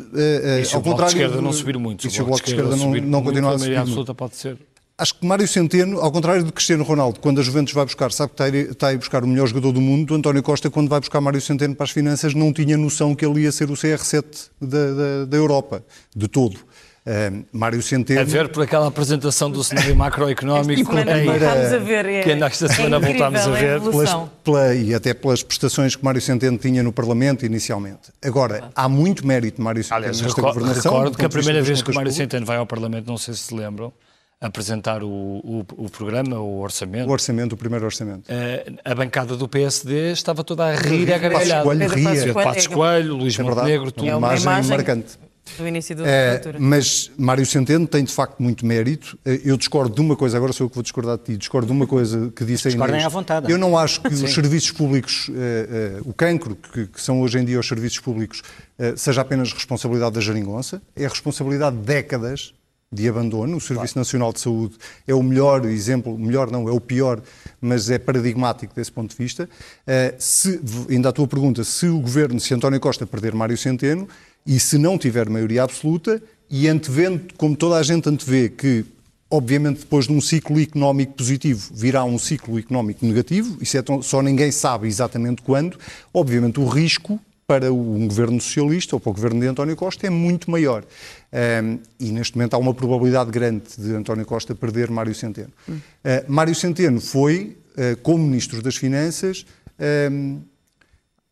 [0.71, 1.15] ao contrário...
[1.15, 2.07] de esquerda não subir muito.
[2.07, 3.81] Se o Bloco de Esquerda não, não continuar a subir muito.
[3.81, 4.57] absoluta pode ser
[4.99, 8.33] Acho que Mário Centeno, ao contrário de Cristiano Ronaldo, quando a Juventus vai buscar, sabe
[8.35, 11.21] que está a ir buscar o melhor jogador do mundo, António Costa, quando vai buscar
[11.21, 14.67] Mário Centeno para as finanças, não tinha noção que ele ia ser o CR7 da,
[14.67, 15.81] da, da Europa,
[16.13, 16.57] de todo.
[16.57, 18.19] Uh, Mário Centeno.
[18.19, 22.05] A ver por aquela apresentação do cenário macroeconómico Esta semana voltámos a ver.
[22.05, 23.81] É, que esta semana é voltámos a ver.
[23.81, 28.11] Pelas, pela, e até pelas prestações que Mário Centeno tinha no Parlamento inicialmente.
[28.21, 30.91] Agora, há muito mérito de Mário Centeno Aliás, nesta recordo, governação.
[30.91, 32.11] recordo que a primeira vez que Mário.
[32.11, 33.93] Centeno vai ao Parlamento, não sei se se lembram,
[34.41, 37.09] apresentar o, o, o programa, o orçamento.
[37.09, 38.23] O orçamento, o primeiro orçamento.
[38.29, 41.63] Eh, a bancada do PSD estava toda a rir e a Passos gargalhar.
[41.63, 42.03] Coelho Pedro ria.
[42.09, 43.59] Passos Pedro Passos Coelho, Luís É verdade.
[43.61, 44.07] Montenegro, tudo.
[44.09, 45.19] É uma imagem, imagem- marcante.
[45.57, 46.57] do início da É, legislatura.
[46.61, 49.19] mas Mário Centeno tem de facto muito mérito.
[49.25, 51.67] Eh, Eu discordo de uma coisa, agora sou eu que vou discordar de ti, discordo
[51.67, 53.05] de uma coisa que disse a Discordem Inês.
[53.05, 53.51] à vontade.
[53.51, 57.39] Eu não acho que os serviços públicos, eh, eh, o cancro que, que são hoje
[57.39, 58.41] em dia os serviços públicos,
[58.77, 60.81] eh, seja apenas responsabilidade da geringonça.
[60.95, 62.53] É a responsabilidade de décadas
[62.91, 63.57] de abandono.
[63.57, 64.75] O Serviço Nacional de Saúde
[65.07, 67.21] é o melhor exemplo, melhor não, é o pior,
[67.61, 69.47] mas é paradigmático desse ponto de vista.
[69.85, 74.07] Eh, se, ainda a tua pergunta, se o governo, se António Costa perder Mário Centeno,
[74.45, 78.83] e se não tiver maioria absoluta, e antevendo, como toda a gente antevê, que
[79.29, 84.01] obviamente depois de um ciclo económico positivo virá um ciclo económico negativo, isso é tão-
[84.01, 85.77] só ninguém sabe exatamente quando,
[86.11, 90.09] obviamente o risco para um governo socialista ou para o governo de António Costa é
[90.11, 90.85] muito maior.
[91.33, 95.49] Ahm, e neste momento há uma probabilidade grande de António Costa perder Mário Centeno.
[95.67, 99.47] Ah, Mário Centeno foi, ah, como Ministro das Finanças,
[99.79, 100.41] ahm,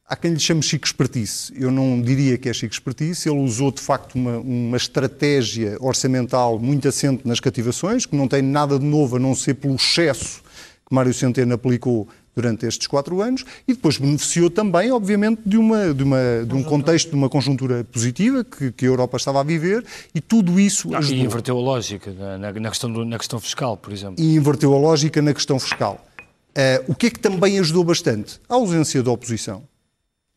[0.10, 1.51] Há quem lhe chame chico espertice.
[1.53, 3.27] Eu não diria que é chico espertice.
[3.27, 8.41] Ele usou, de facto, uma, uma estratégia orçamental muito assente nas cativações, que não tem
[8.41, 10.41] nada de novo a não ser pelo excesso
[10.88, 15.91] que Mário Centeno aplicou durante estes quatro anos e depois beneficiou também, obviamente, de, uma,
[15.93, 19.43] de, uma, de um contexto, de uma conjuntura positiva que, que a Europa estava a
[19.43, 21.17] viver e tudo isso Não, ajudou.
[21.17, 24.23] e inverteu a lógica na, na- questão do- na questão fiscal, por exemplo.
[24.23, 26.06] e inverteu a lógica na questão fiscal.
[26.54, 28.39] Eh, o que é que também ajudou bastante?
[28.47, 29.63] A ausência da oposição.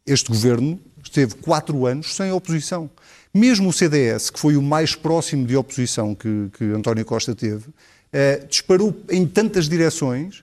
[0.06, 2.88] Este governo esteve quatro anos sem oposição.
[3.32, 7.66] Mesmo o CDS, que foi o mais próximo de oposição que, que António Costa teve,
[8.12, 10.42] eh, disparou em tantas direções.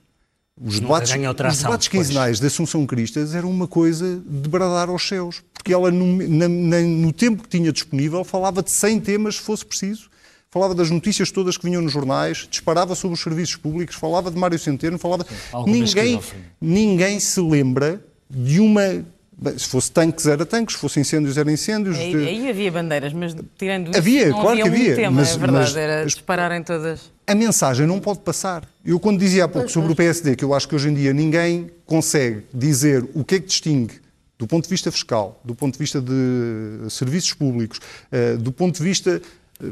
[0.60, 1.10] Os debates,
[1.52, 5.42] os debates quinzenais de Assunção Cristas eram uma coisa de bradar aos céus.
[5.54, 9.40] Porque ela, no, na- na- no tempo que tinha disponível, falava de 100 temas, se
[9.42, 10.08] fosse preciso.
[10.50, 14.38] Falava das notícias todas que vinham nos jornais, disparava sobre os serviços públicos, falava de
[14.38, 15.26] Mário Centeno, falava...
[15.52, 16.14] alguma Ninguém,
[16.60, 19.04] ninguém se lembra de uma...
[19.38, 21.96] bem, Se fosse tanques, era tanques, se fosse incêndios, era incêndios.
[21.96, 24.94] Aí, de- aí havia bandeiras, mas tirando isso, Havia, não claro havia que um havia,
[24.96, 27.10] tema, mas- é verdade, mas- era mas- dispararem todas.
[27.26, 28.68] a mensagem não pode passar.
[28.84, 31.12] Eu, quando dizia há pouco sobre o PSD, que eu acho que hoje em dia
[31.12, 33.94] ninguém consegue dizer o que é que distingue
[34.38, 37.80] do ponto de vista fiscal, do ponto de vista de serviços públicos,
[38.12, 39.20] eh, do ponto de vista,
[39.60, 39.70] eh,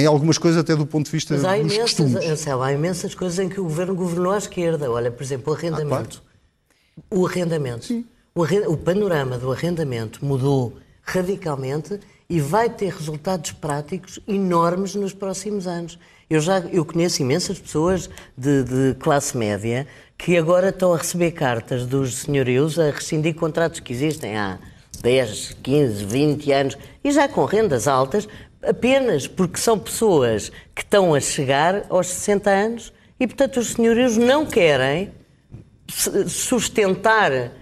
[0.00, 2.24] em algumas coisas até do ponto de vista Mas há dos imensas, costumes.
[2.24, 4.90] Anselmo, há imensas coisas em que o governo governou à esquerda.
[4.90, 6.22] Olha, por exemplo, o arrendamento.
[7.10, 8.04] O arrendamento.
[8.36, 15.66] O, o panorama do arrendamento mudou radicalmente e vai ter resultados práticos enormes nos próximos
[15.66, 15.98] anos.
[16.28, 19.86] Eu já eu conheço imensas pessoas de, de classe média
[20.18, 24.58] que agora estão a receber cartas dos senhorios a rescindir contratos que existem há
[25.00, 28.28] 10, 15, 20 anos e já com rendas altas,
[28.62, 34.18] apenas porque são pessoas que estão a chegar aos 60 anos e, portanto, os senhorios
[34.18, 35.10] não querem
[35.88, 37.52] su- sustentar,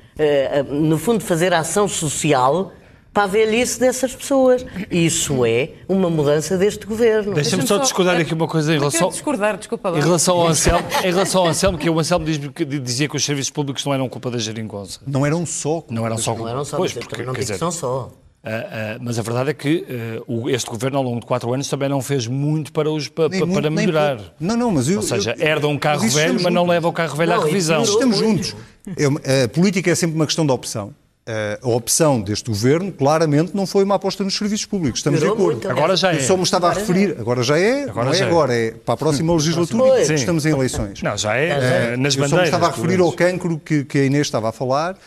[0.70, 2.72] no fundo, fazer ação social
[3.12, 4.66] para a velhice dessas pessoas.
[4.90, 7.33] Isso é uma mudança deste governo.
[7.35, 9.98] Deixa-me só discordar aqui uma coisa em relação, discordar, desculpa lá.
[9.98, 13.16] em relação ao Anselmo, em relação ao Anselmo, que o Anselmo diz que dizia que
[13.16, 14.98] os serviços públicos não eram culpa da geringonça.
[15.07, 15.85] Não eram só.
[15.88, 18.11] Não eram só Não eram só, Pois, porque, não dizer, são só.
[18.42, 19.85] ah, ah, mas a verdade é que
[20.27, 23.31] o- este governo, ao longo de quatro anos, também não fez muito para, os, pa-
[23.31, 24.18] pa- muito, para melhorar.
[24.40, 24.96] Não, não, mas eu.
[24.96, 27.44] Ou seja, eu- herda um carro velho, mas não leva o carro velho à Não,
[27.44, 27.83] e revisão.
[27.83, 28.42] Estamos muito.
[28.48, 28.57] juntos.
[29.25, 30.94] É- A política é sempre uma questão de opção.
[31.27, 35.01] Eh, A opção deste governo, claramente, não foi uma aposta nos serviços públicos.
[35.01, 35.42] Estamos de acordo.
[35.44, 35.79] muito, aliás.
[35.79, 36.16] Agora já é.
[36.16, 38.29] Eu só me estava a referir, agora já é, Agora não é já é.
[38.29, 41.01] agora, é para a próxima legislatura e estamos em eleições.
[41.03, 41.57] Não, já é, ah,
[41.92, 41.97] é.
[41.97, 42.49] nas Eu só me bandeiras.
[42.49, 44.99] estava a referir ao cancro que, que a Inês estava a falar.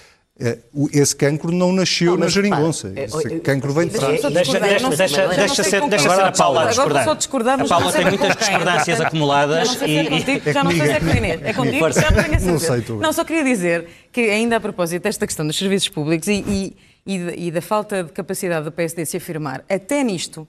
[0.73, 2.93] O- Esse cancro não nasceu Não, na geringonça.
[2.95, 4.21] Esse é- é- cancro vem de trás.
[4.21, 7.03] Só Deixa, deixa, deixa, deixa ser, deixa ser a Paula a discordar.
[7.05, 10.79] só discordar, mas a Paula tem muitas discordâncias acumuladas é e, contigo, já não sei
[10.85, 11.41] se é Inês.
[11.43, 12.59] É contigo, já não tenho a Não certeza.
[12.73, 12.95] sei, tu.
[12.97, 16.75] Não, só queria dizer que ainda a propósito desta questão dos serviços públicos e,
[17.07, 20.47] e- e da- falta de capacidade do PSD se afirmar, até nisto,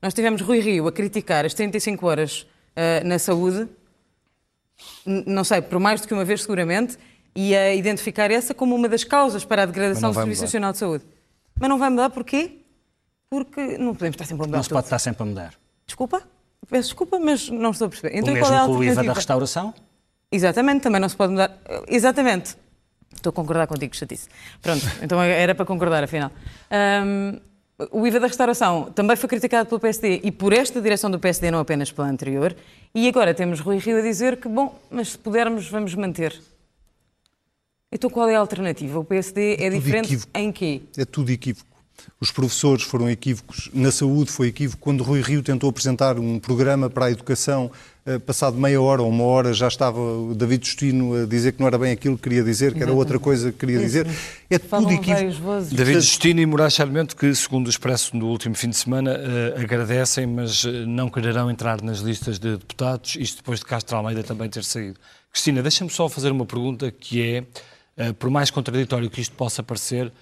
[0.00, 3.66] nós tivemos Rui Rio a criticar as 35 horas ah, na saúde,
[5.06, 6.96] N- não sei, por mais do que uma vez seguramente,
[7.34, 10.46] e a identificar essa como uma das causas para a degradação do Serviço mudar.
[10.46, 11.04] Nacional de Saúde.
[11.58, 12.58] Mas não vai mudar porquê?
[13.28, 15.54] Porque não podemos estar sempre a mudar não se pode estar sempre a mudar.
[15.86, 16.22] Desculpa?
[16.68, 18.14] Peço desculpa, mas não estou a perceber.
[18.14, 19.74] O Então, mesmo qual é a com o IVA da restauração.
[20.30, 21.58] Exatamente, também não se pode mudar.
[21.88, 22.56] Exatamente.
[23.14, 24.28] Estou a concordar contigo, chatice.
[24.62, 26.30] Pronto, então era para concordar, afinal.
[26.70, 27.38] Ahm,
[27.90, 31.50] o IVA da restauração também foi criticado pelo PSD e por esta direção do PSD,
[31.50, 32.54] não apenas pela anterior.
[32.94, 36.40] E agora temos Rui Rio a dizer que, bom, mas se pudermos, vamos manter.
[37.94, 38.98] Então qual é a alternativa?
[38.98, 40.32] O PSD é, é diferente equívoco.
[40.34, 40.82] em quê?
[40.98, 41.74] É tudo equívoco.
[42.20, 44.82] Os professores foram equívocos, na saúde foi equívoco.
[44.82, 47.70] Quando Rui Rio tentou apresentar um programa para a educação,
[48.04, 51.60] eh, passado meia hora ou uma hora já estava o David Justino a dizer que
[51.60, 54.06] não era bem aquilo que queria dizer, que era outra coisa que queria dizer.
[54.50, 55.62] É tudo equívoco.
[55.72, 59.60] David Justino e Moraes Sarmento, que segundo o Expresso no último fim de semana, uh,
[59.60, 64.22] agradecem, mas uh, não quererão entrar nas listas de deputados, isto depois de Castro Almeida
[64.22, 64.98] também ter saído.
[65.32, 67.44] Cristina, deixa-me só fazer uma pergunta que é, uh,
[68.18, 70.12] por mais contraditório que isto possa parecer,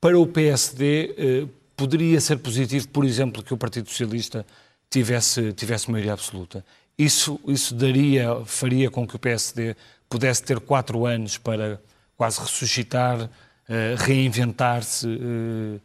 [0.00, 4.46] para o PSD, eh, poderia ser positivo, por exemplo, que o Partido Socialista
[4.90, 6.64] tivesse, tivesse maioria absoluta.
[6.98, 9.74] Isso, isso daria, faria com que o PSD
[10.08, 11.80] pudesse ter quatro anos para
[12.16, 13.28] quase ressuscitar,
[13.68, 15.80] eh, reinventar-se, eh,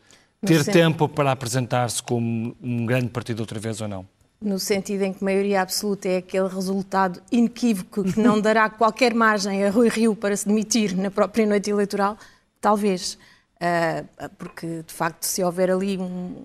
[0.46, 4.06] ter tempo para apresentar-se como um grande partido outra vez ou não?
[4.44, 9.64] No sentido em que maioria absoluta é aquele resultado inequívoco que não dará qualquer margem
[9.64, 12.18] a Rui Rio para se demitir na própria noite eleitoral,
[12.60, 13.20] talvez.
[13.58, 16.36] Uh, porque, de facto, se houver ali um,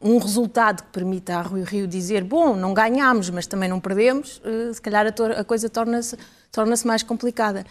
[0.00, 4.38] um, resultado que permita a Rui Rio dizer bom, não ganhámos, mas também não perdemos,
[4.38, 6.16] uh, se calhar a, a coisa torna-se
[6.50, 7.66] torna mais complicada.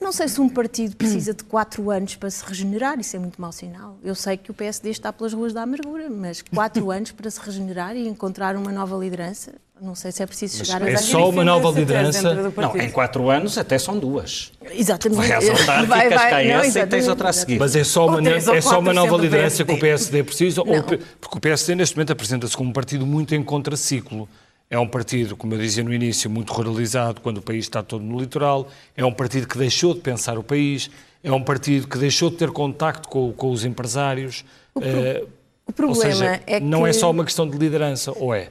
[0.00, 3.40] Não sei se um partido precisa de quatro anos para se regenerar, isso é muito
[3.40, 3.96] mau sinal.
[4.02, 7.40] Eu sei que o PSD está pelas ruas da amargura, mas quatro anos para se
[7.40, 9.52] regenerar e encontrar uma nova liderança,
[9.82, 10.90] não sei se é preciso mas chegar a...
[10.90, 12.34] É só uma nova liderança?
[12.34, 14.52] Não, em quatro anos até são duas.
[14.70, 15.18] Exatamente.
[15.26, 17.58] Vai às autárquicas, cai essa e tens outra a seguir.
[17.58, 20.60] Mas é só uma, é só uma nova liderança que o PSD precisa?
[20.60, 20.82] Ou,
[21.20, 24.28] porque o PSD neste momento apresenta-se como um partido muito em contraciclo.
[24.72, 28.02] É um partido, como eu dizia no início, muito ruralizado, quando o país está todo
[28.02, 28.68] no litoral.
[28.96, 30.90] É um partido que deixou de pensar o país.
[31.22, 34.46] É um partido que deixou de ter contacto com, com os empresários.
[34.74, 34.88] O, pro...
[34.88, 35.28] uh,
[35.66, 36.60] o problema seja, é que...
[36.60, 38.50] Não é só uma questão de liderança, ou é?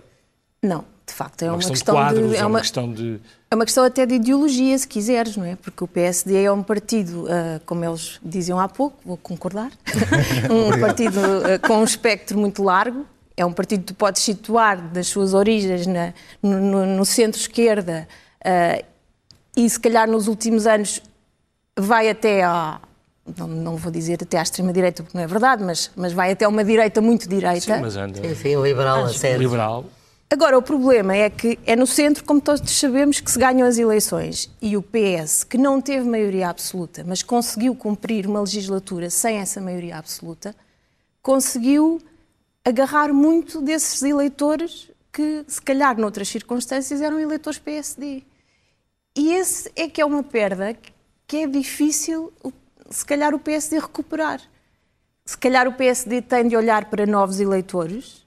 [0.62, 3.19] Não, de facto, é uma, uma questão, questão, de, quadros, de, é, uma, questão de...
[3.49, 5.55] É uma questão até de ideologia, se quiseres, não é?
[5.55, 9.71] Porque o PSD é um partido, uh, como eles diziam há pouco, vou concordar,
[10.51, 13.07] um partido uh, com um espectro muito largo,
[13.41, 18.08] é um partido que tu podes situar das suas origens na, no, no centro-esquerda
[18.45, 18.86] uh,
[19.56, 21.01] e se calhar nos últimos anos
[21.77, 22.80] vai até à,
[23.38, 26.47] não, não, vou dizer até à extrema-direita, porque não é verdade, mas, mas vai até
[26.47, 27.75] uma direita muito direita.
[27.75, 28.25] Sim, mas anda.
[28.25, 29.39] Enfim, liberal, a sério.
[29.39, 29.86] Liberal.
[30.30, 33.77] Agora, o problema é que é no centro, como todos sabemos, que se ganham as
[33.77, 34.49] eleições.
[34.62, 39.60] E o PS, que não teve maioria absoluta, mas conseguiu cumprir uma legislatura sem essa
[39.60, 40.56] maioria absoluta,
[41.21, 42.01] conseguiu
[42.63, 48.24] agarrar muito desses eleitores que, se calhar, noutras circunstâncias, eram eleitores PSD.
[49.15, 50.76] E esse é que é uma perda
[51.28, 52.32] que é difícil,
[52.89, 54.41] se calhar, o PSD recuperar.
[55.26, 58.26] Se calhar o PSD tem de olhar para novos eleitores,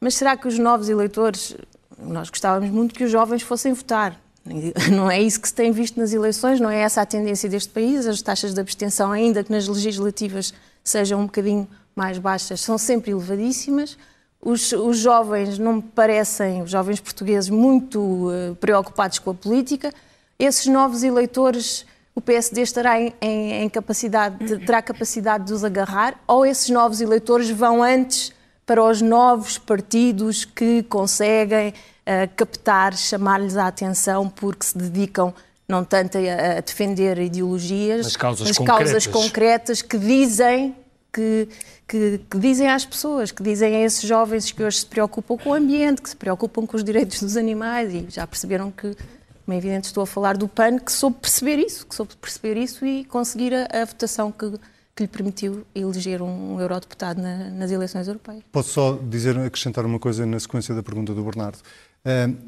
[0.00, 1.56] mas será que os novos eleitores,
[1.98, 4.20] nós gostávamos muito que os jovens fossem votar.
[4.90, 7.70] Não é isso que se tem visto nas eleições, não é essa a tendência deste
[7.70, 8.06] país.
[8.06, 11.68] As taxas de abstenção, ainda que nas legislativas sejam um bocadinho
[12.00, 13.98] mais baixas são sempre elevadíssimas.
[14.40, 19.92] Os, os, jovens não me parecem, os jovens portugueses, muito uh, preocupados com a política.
[20.38, 21.84] Esses novos eleitores,
[22.14, 26.70] o PSD estará em, em, em capacidade, de, terá capacidade de os agarrar, ou esses
[26.70, 28.32] novos eleitores vão antes
[28.64, 35.34] para os novos partidos que conseguem uh, captar, chamar-lhes a atenção porque se dedicam
[35.68, 38.88] não tanto a, a defender ideologias, mas causas, mas concretas.
[38.88, 40.74] causas concretas que dizem
[41.12, 41.48] que,
[41.86, 45.50] que, que, dizem às pessoas, que dizem a esses jovens que hoje se preocupam com
[45.50, 48.96] o ambiente, que se preocupam com os direitos dos animais e já perceberam que,
[49.44, 52.56] como é evidente, estou a falar do PAN, que soube perceber isso, que soube perceber
[52.56, 54.52] isso e conseguir a, a votação que,
[54.94, 58.42] que lhe permitiu eleger um, um eurodeputado na, nas eleições europeias.
[58.52, 61.58] Posso só dizer, acrescentar uma coisa na sequência da pergunta do Bernardo.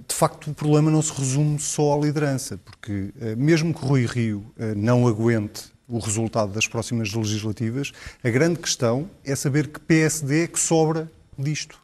[0.09, 4.47] De facto, o problema não se resume só à liderança, porque mesmo que Rui Rio
[4.75, 7.93] não aguente o resultado das próximas legislativas,
[8.23, 11.79] a grande questão é saber que PSD é que sobra disto.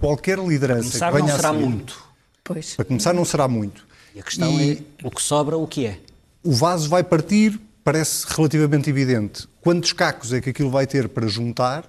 [0.00, 2.04] Qualquer liderança Para começar, que venha não será a seguir, muito.
[2.44, 2.74] Pois.
[2.74, 3.86] Para começar, não será muito.
[4.14, 6.00] E a questão e é o que sobra, o que é?
[6.42, 9.48] O vaso vai partir, parece relativamente evidente.
[9.60, 11.84] Quantos cacos é que aquilo vai ter para juntar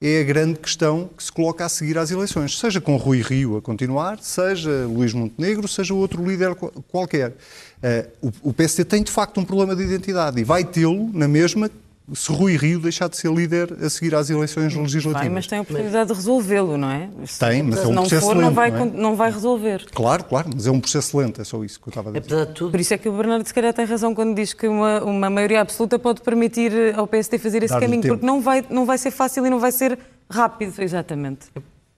[0.00, 2.58] é a grande questão que se coloca a seguir às eleições.
[2.58, 6.54] Seja com Rui Rio a continuar, seja Luís Montenegro, seja outro líder
[6.88, 7.30] qualquer.
[7.30, 11.26] Uh, o, o PSD tem de facto um problema de identidade e vai tê-lo na
[11.26, 11.70] mesma
[12.14, 15.22] se Rui Rio deixar de ser líder a seguir às eleições legislativas.
[15.22, 17.08] Vai, mas tem a oportunidade de resolvê-lo, não é?
[17.38, 18.84] Tem, mas é Se um não processo for, não lento, vai, não é?
[18.90, 19.86] não vai resolver.
[19.92, 22.24] Claro, claro, mas é um processo lento, é só isso que eu estava a dizer.
[22.24, 24.52] Apesar de tudo, Por isso é que o Bernardo se calhar tem razão quando diz
[24.52, 28.14] que uma, uma maioria absoluta pode permitir ao PSD fazer esse caminho, tempo.
[28.14, 29.98] porque não vai, não vai ser fácil e não vai ser
[30.30, 31.46] rápido, exatamente.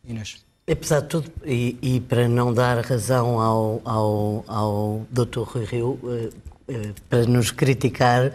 [0.06, 0.38] Inês.
[0.70, 5.40] apesar de tudo, e, e para não dar razão ao, ao, ao Dr.
[5.42, 6.28] Rui Rio, eh,
[6.68, 8.32] eh, para nos criticar,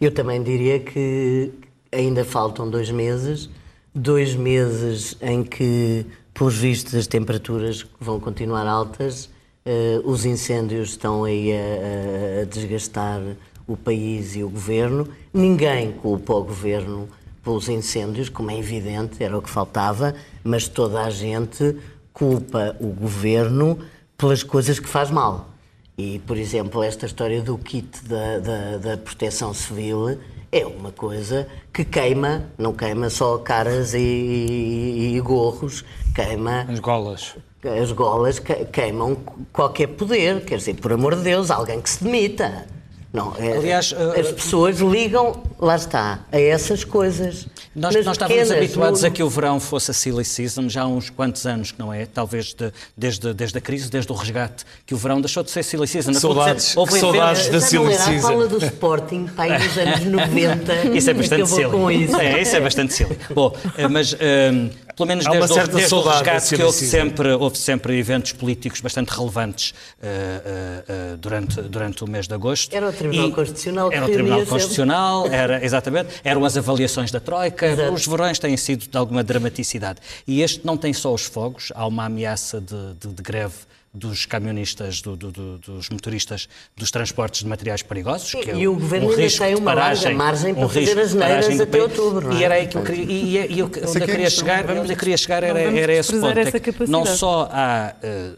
[0.00, 1.50] eu também diria que
[1.92, 3.48] ainda faltam dois meses,
[3.94, 9.28] dois meses em que, pelos vistos, as temperaturas vão continuar altas,
[9.64, 13.20] eh, os incêndios estão aí a- a desgastar
[13.66, 15.08] o país e o governo.
[15.34, 17.08] Ninguém culpa o governo
[17.42, 21.76] pelos incêndios, como é evidente, era o que faltava, mas toda a gente
[22.12, 23.78] culpa o governo
[24.16, 25.48] pelas coisas que faz mal.
[25.98, 30.16] E, por exemplo, esta história do kit da, da, da proteção civil
[30.52, 35.84] é uma coisa que queima, não queima só caras e, e- e gorros,
[36.14, 37.34] queima As golas.
[37.82, 39.16] as golas que- queimam
[39.52, 42.66] qualquer poder, quer dizer, por amor de Deus, alguém que se demita.
[43.12, 47.46] Não, é- Aliás, as pessoas ligam, lá está, a essas coisas.
[47.74, 50.86] Nós, nós estávamos habituados no- a que o verão fosse a silly season já há
[50.86, 52.06] uns quantos anos, que não é?
[52.06, 55.62] Talvez de- desde, desde a crise, desde o resgate, que o verão deixou de ser
[55.62, 56.10] silly season.
[56.10, 58.28] Dizer- Saudades, houve que saudades da Silly era a Season.
[58.28, 60.74] fala do Sporting, pai, nos anos 90.
[60.96, 61.70] Isso é bastante silly.
[61.70, 62.16] com isso.
[62.16, 63.18] É, isso é bastante silly.
[63.34, 66.76] Bom, eh, mas ehm, pelo menos Há uma desde, o- desde o resgate que houve
[66.78, 66.90] season.
[66.90, 70.06] sempre, houve sempre eventos políticos bastante relevantes eh,
[70.44, 72.74] eh, eh, durante, durante o mês de agosto.
[72.74, 74.46] Era o Tribunal E- Constitucional Era o Tribunal.
[74.46, 77.92] Constitucional, era, exatamente, eram as avaliações da Troika, Exato.
[77.92, 80.00] os verões têm sido de alguma dramaticidade.
[80.26, 83.54] E este não tem só os fogos, há uma ameaça de, de- de greve
[83.92, 86.46] dos camionistas, do- do- do- dos motoristas
[86.76, 88.30] dos transportes de materiais perigosos.
[88.32, 90.80] que é E o governo um ainda tem uma larga paragem, margem para um fazer
[90.80, 92.40] risco as neiras até outubro, não é?
[92.40, 94.06] E era aí que eu queria, e, e, e eu- onde é eu que é
[94.06, 96.38] queria chegar, onde eu queria chegar era, era esse ponto.
[96.38, 98.32] é não só há eh,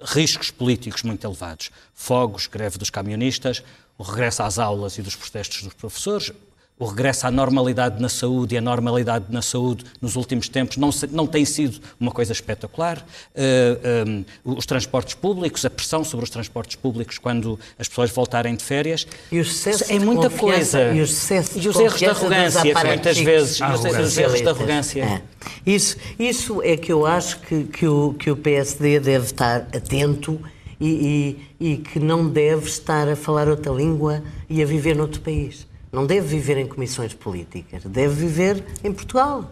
[0.00, 3.62] riscos políticos muito elevados, fogos, greve dos camionistas,
[3.98, 6.32] o regresso às aulas e dos protestos dos professores,
[6.78, 10.92] o regresso à normalidade na saúde e a normalidade na saúde nos últimos tempos não,
[10.92, 13.04] se- não tem sido uma coisa espetacular.
[13.34, 18.54] Eh, eh, os transportes públicos, a pressão sobre os transportes públicos quando as pessoas voltarem
[18.54, 19.08] de férias.
[19.32, 20.92] E os excessos é muita coisa.
[20.94, 23.54] E excessos E os erros de arrogância, que muitas vezes.
[23.56, 24.06] Os, arrogantes.
[24.06, 25.02] os erros de arrogância.
[25.02, 25.22] É.
[25.66, 30.40] Isso, isso é que eu acho que, que, o, que o PSD deve estar atento
[30.80, 35.20] e, e, e que não deve estar a falar outra língua e a viver noutro
[35.20, 35.66] país.
[35.92, 39.50] Não deve viver em comissões políticas, deve viver em Portugal.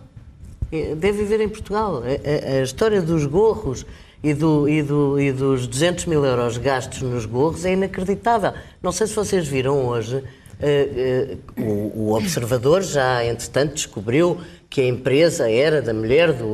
[0.70, 2.02] Deve viver em Portugal.
[2.02, 3.86] A, a- a história dos gorros
[4.22, 8.52] e, do- e do- e dos 200 mil euros gastos nos gorros é inacreditável.
[8.82, 10.22] Não sei se vocês viram hoje,
[10.60, 16.44] eh, eh, o, o observador já, entretanto, descobriu que a empresa era da mulher do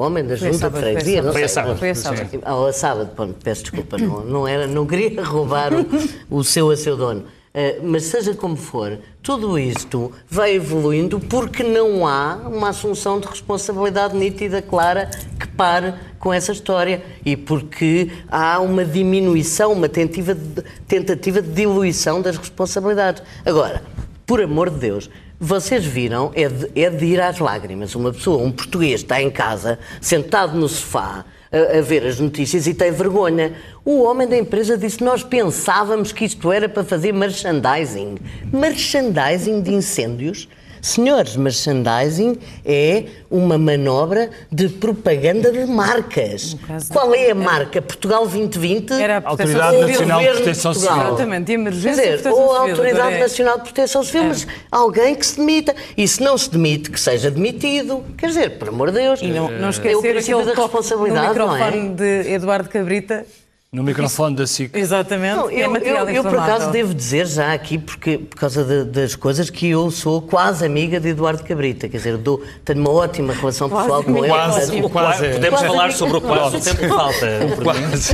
[0.00, 1.16] homem da junta de sábado, foi a freguesia.
[1.16, 1.32] Sábado.
[1.32, 1.78] Foi a sábado.
[1.78, 3.10] Foi a sábado.
[3.14, 5.86] Pronto, peço desculpa, não, não, era, não queria roubar o,
[6.28, 7.24] o seu a seu dono.
[7.52, 13.26] Eh, mas seja como for, tudo isto vai evoluindo porque não há uma assunção de
[13.26, 20.32] responsabilidade nítida, clara, que pare com essa história e porque há uma diminuição, uma tentativa
[20.32, 23.20] de, tentativa de diluição das responsabilidades.
[23.44, 23.82] Agora,
[24.24, 25.10] por amor de Deus,
[25.40, 27.94] vocês viram, é de, é de ir às lágrimas.
[27.94, 32.66] Uma pessoa, um português, está em casa, sentado no sofá, a, a ver as notícias
[32.66, 33.54] e tem vergonha.
[33.82, 38.18] O homem da empresa disse: Nós pensávamos que isto era para fazer merchandising.
[38.52, 40.46] Merchandising de incêndios?
[40.82, 46.54] Senhores, merchandising é uma manobra de propaganda de marcas.
[46.54, 47.80] de- Qual é a marca?
[47.82, 48.92] Portugal 2020?
[48.94, 49.88] Era a Autoridade Civil.
[49.88, 50.94] Nacional de Proteção Portugal.
[50.96, 51.08] Civil.
[51.14, 54.24] Exatamente, e emergência Quer dizer, ou a civil, Autoridade agora é- Nacional de Proteção Civil,
[54.24, 55.74] mas alguém que se demita.
[55.96, 58.04] E se não se demite, que seja demitido.
[58.16, 59.20] Quer dizer, por amor de Deus.
[59.22, 61.58] E não, não é o esquecer princípio da toque no responsabilidade, não é?
[61.64, 63.26] microfone de Eduardo Cabrita.
[63.72, 64.74] No microfone da SIC.
[64.76, 68.18] Exatamente, Não, que é eu, material eu, eu, por acaso devo dizer já aqui, porque,
[68.18, 71.88] por causa de- das coisas, que eu sou quase amiga de Eduardo Cabrita.
[71.88, 74.26] Quer dizer, dou, tenho uma ótima relação Quase pessoal com ele.
[74.26, 74.60] Quase.
[74.72, 75.32] portanto- O quase é.
[75.34, 75.98] Podemos Quase falar amiga.
[75.98, 77.26] sobre o quase, o tempo falta.
[77.62, 78.12] Quase.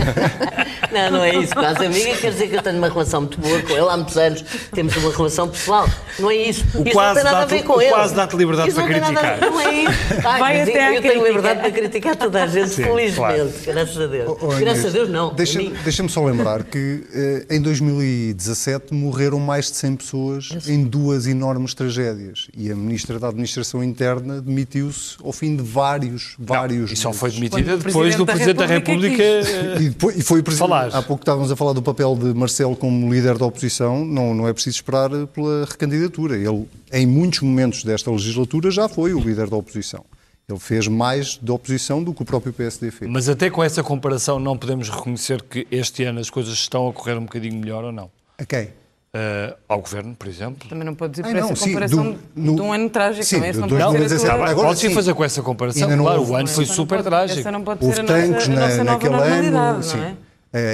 [0.92, 1.54] Não, não é isso.
[1.54, 4.16] Quase amiga quer dizer que eu tenho uma relação muito boa com ele há muitos
[4.18, 4.44] anos.
[4.74, 5.88] Temos uma relação pessoal.
[6.18, 6.64] Não é isso.
[6.74, 7.90] O isso quase não tem nada a ver com o ele.
[7.92, 9.50] quase dá-te liberdade Isso para não tem nada criticar.
[9.50, 9.92] Não é isso.
[10.22, 11.28] Ai, Vai mas até eu, eu tenho crítica.
[11.28, 13.14] liberdade para criticar toda a gente, Sim, felizmente.
[13.16, 13.52] claro.
[13.64, 14.28] Graças a Deus.
[14.28, 15.34] Oh, oh, Graças a Deus, não.
[15.54, 21.26] Deixa-me deixa só lembrar que eh, em 2017 morreram mais de 100 pessoas em duas
[21.26, 26.96] enormes tragédias e a Ministra da Administração Interna demitiu-se ao fim de vários, vários E
[26.96, 29.82] só foi demitida depois do Presidente da da República República.
[29.82, 30.68] E, depois- e foi o presidente.
[30.68, 30.88] Falar.
[30.94, 34.04] Há pouco estávamos a falar do papel de Marcelo como líder da oposição.
[34.04, 36.36] Não, não é preciso esperar pela recandidatura.
[36.36, 40.04] Ele, em muitos momentos desta legislatura, já foi o líder da oposição.
[40.48, 43.10] Ele fez mais de oposição do que o próprio PSD fez.
[43.10, 46.92] Mas até com essa comparação não podemos reconhecer que este ano as coisas estão a
[46.92, 48.08] correr um bocadinho melhor ou não.
[48.38, 48.68] A quem?
[49.12, 50.68] Eh, ao Governo, por exemplo.
[50.68, 53.38] Também não pode dizer não, essa sim, comparação do- no- de um ano trágico, sim,
[53.38, 53.52] não é?
[53.54, 54.36] Não pode ser a 2017.
[54.36, 54.94] tua- Agora Pode sim sim.
[54.94, 56.30] fazer com essa comparação, não claro, houve.
[56.30, 57.40] o ano foi não super pode- trágico.
[57.40, 59.82] Essa não pode Houve ser a nossa, tanques na, nossa nova naquele normalidade, ano.
[59.82, 59.96] Sim.
[59.96, 60.16] não é?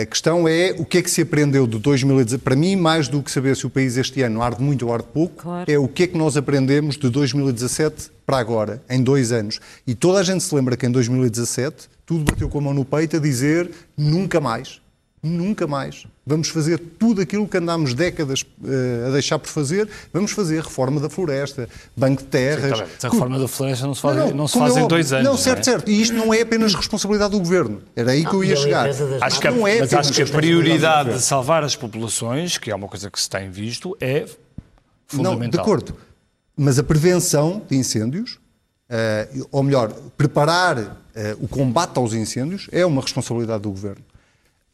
[0.03, 2.41] A questão é o que é que se aprendeu de 2017.
[2.45, 5.09] Para mim, mais do que saber se o país este ano arde muito ou arde
[5.13, 5.69] pouco, Claro.
[5.69, 9.59] é o que é que nós aprendemos de 2017 para agora, em dois anos.
[9.85, 12.85] E toda a gente se lembra que em 2017 tudo bateu com a mão no
[12.85, 14.81] peito a dizer nunca mais.
[15.23, 16.05] Nunca mais.
[16.27, 19.89] Vamos fazer tudo aquilo que andámos décadas eh, a deixar por fazer.
[20.13, 22.81] Vamos fazer reforma da floresta, banco de terras.
[22.81, 24.83] Bem, mas a reforma da floresta não se faz, não, se como faz é em
[24.83, 24.89] óbvio.
[24.89, 25.25] dois anos.
[25.25, 25.63] Não, certo, é?
[25.63, 25.89] certo.
[25.89, 27.81] E isto não é apenas responsabilidade do governo.
[27.95, 28.89] Era aí que eu ia chegar.
[29.21, 32.69] Acho que, a- não é mas acho que a prioridade de salvar as populações, que
[32.73, 34.27] é uma coisa que se tem visto, é Não,
[35.07, 35.51] fundamental.
[35.51, 35.97] de acordo.
[36.57, 38.39] Mas a prevenção de incêndios,
[38.91, 44.03] eh, ou melhor, preparar eh, o combate aos incêndios, é uma responsabilidade do governo.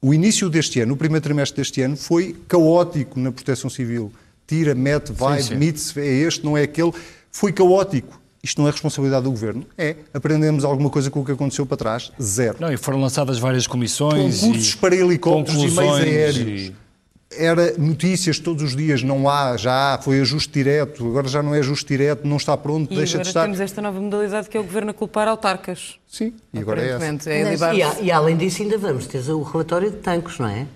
[0.01, 4.13] O início deste ano, o primeiro trimestre deste ano, foi caótico na proteção civil.
[4.47, 5.51] Tira, mete, vai, sim.
[5.51, 6.93] demite-se, é este, não é aquele.
[7.33, 8.21] Foi caótico.
[8.43, 9.67] Isto não é responsabilidade do governo?
[9.77, 9.97] É.
[10.15, 12.13] Aprendemos alguma coisa com o que aconteceu para trás?
[12.23, 12.57] Zero.
[12.61, 14.41] Não, e foram lançadas várias comissões.
[14.41, 16.37] Concursos e para helicópteros e meios aéreos.
[16.69, 16.75] e-
[17.31, 21.55] Era notícias todos os dias, não há, já há, foi ajuste direto, agora já não
[21.55, 23.43] é ajuste direto, não está pronto, E deixa de agora estar.
[23.43, 25.99] temos esta nova modalidade que é o governo a culpar autarcas.
[26.07, 27.31] Sim, e agora é essa.
[27.31, 30.67] É e, e além disso, ainda vamos ter o relatório de tanques, não é?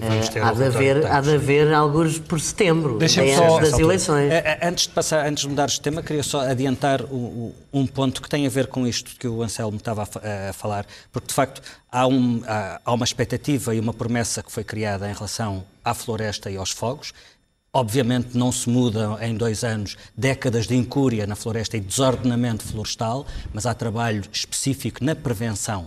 [0.00, 3.22] Eh, o há, de haver, há de haver alguns por setembro, bem só-
[3.58, 4.30] antes das eleições.
[4.32, 7.54] Eh, eh, Antes de passar, antes de mudares de tema, queria só adiantar o- o-
[7.72, 10.52] um ponto que tem a ver com isto que o Anselmo estava a, fa- a
[10.52, 14.64] falar, porque de facto há, um- há- há uma expectativa e uma promessa que foi
[14.64, 17.12] criada em relação à floresta e aos fogos.
[17.74, 23.26] Obviamente não se mudam em dois anos décadas de incúria na floresta e desordenamento florestal,
[23.52, 25.86] mas há trabalho específico na prevenção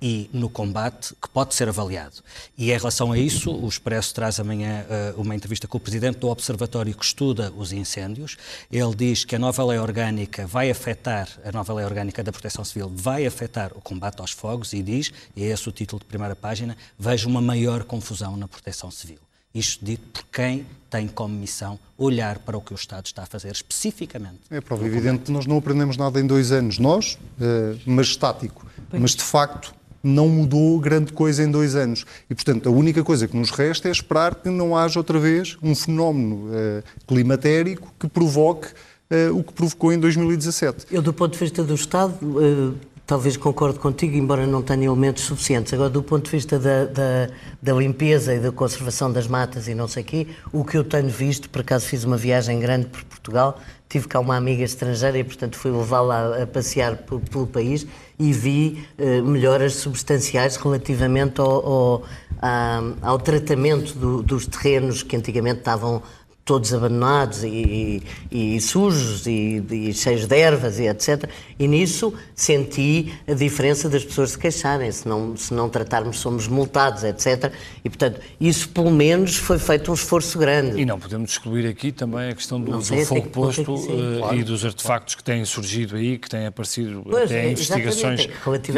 [0.00, 2.16] e no combate que pode ser avaliado.
[2.56, 6.18] E em relação a isso, o Expresso traz amanhã eh, uma entrevista com o presidente
[6.18, 8.36] do Observatório que estuda os incêndios.
[8.70, 12.64] Ele diz que a nova lei orgânica vai afetar, a nova lei orgânica da Proteção
[12.64, 16.06] Civil vai afetar o combate aos fogos e diz, e é esse o título de
[16.06, 19.18] primeira página, vejo uma maior confusão na Proteção Civil.
[19.54, 23.26] Isto dito por quem tem como missão olhar para o que o Estado está a
[23.26, 24.40] fazer especificamente.
[24.50, 28.66] É prova evidente que nós não aprendemos nada em dois anos, nós, eh, mas estático.
[28.92, 29.74] Mas de facto
[30.06, 32.04] não mudou grande coisa em dois anos.
[32.30, 35.56] E portanto a única coisa que nos resta é esperar que não haja outra vez
[35.62, 38.68] um fenómeno eh, climatérico que provoque
[39.10, 40.86] eh, o que provocou em 2017.
[40.90, 45.22] Eu, do ponto de vista do Estado, eh, talvez concordo contigo, embora não tenha elementos
[45.24, 45.72] suficientes.
[45.72, 47.28] Agora, do ponto de vista da, da,
[47.62, 51.08] da limpeza e da conservação das matas e não sei quê, o que eu tenho
[51.08, 55.22] visto, por acaso fiz uma viagem grande por Portugal, tive cá uma amiga estrangeira e,
[55.24, 57.86] portanto, fui levá-la a, a passear por- pelo país
[58.18, 62.02] e vi eh, melhoras substanciais relativamente ao, ao,
[62.42, 66.02] à- ao tratamento do- dos terrenos que antigamente estavam
[66.46, 71.24] todos abandonados e, e- e sujos e, e cheios de ervas e etc.
[71.58, 76.46] E nisso senti a diferença das pessoas se queixarem, se não, se não tratarmos somos
[76.46, 77.52] multados, etc.
[77.84, 80.80] E portanto, isso pelo menos foi feito um esforço grande.
[80.80, 84.18] E não podemos excluir aqui também a questão do, do sei até fogo posto eh,
[84.20, 84.36] Claro.
[84.36, 88.26] e dos artefactos que têm surgido aí, que têm aparecido Pois, até investigações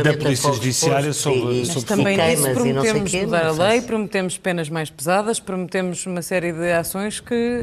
[0.02, 3.46] da Polícia Judiciária sobre, e- sobre Também Queimas isso e não sei prometemos quê, mudar
[3.46, 7.57] a lei, prometemos penas mais pesadas, prometemos uma série de ações que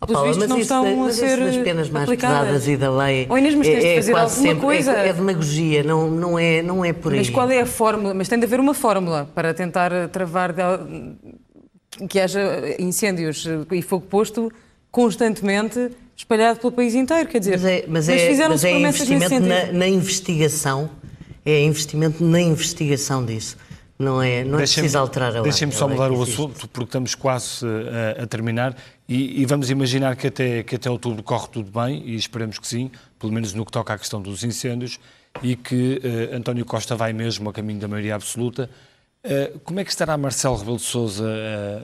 [0.00, 2.40] Oh, Paula, vistos, mas não isso, mas ser isso das penas mais aplicadas.
[2.40, 4.92] pesadas e da lei Ou Inês, mas tens de fazer quase alguma sempre, coisa.
[4.94, 7.18] É, é demagogia, não, não, é, não é por aí.
[7.20, 8.12] Mas qual é a fórmula?
[8.12, 12.40] Mas tem de haver uma fórmula para tentar travar de- que haja
[12.80, 14.50] incêndios e fogo posto
[14.90, 17.28] constantemente espalhado pelo país inteiro.
[17.28, 20.90] Quer dizer, Mas é, mas é, fizeram-se mas é investimento na, na investigação,
[21.46, 23.56] é investimento na investigação disso.
[24.02, 25.42] Não é, não é preciso alterar a lei.
[25.44, 28.76] Deixem-me só A lei mudar o assunto, porque estamos quase eh, a, a terminar
[29.08, 32.66] e, e vamos imaginar que até, que até outubro corre tudo bem, e esperemos que
[32.66, 34.98] sim, pelo menos no que toca à questão dos incêndios,
[35.40, 38.68] e que eh, António Costa vai mesmo a caminho da maioria absoluta.
[39.22, 41.24] Eh, como é que estará Marcelo Rebelo de Sousa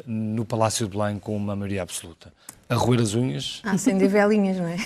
[0.04, 2.32] no Palácio de Belém com uma maioria absoluta?
[2.68, 3.60] A roer as unhas?
[3.64, 4.76] A acender velinhas, não é?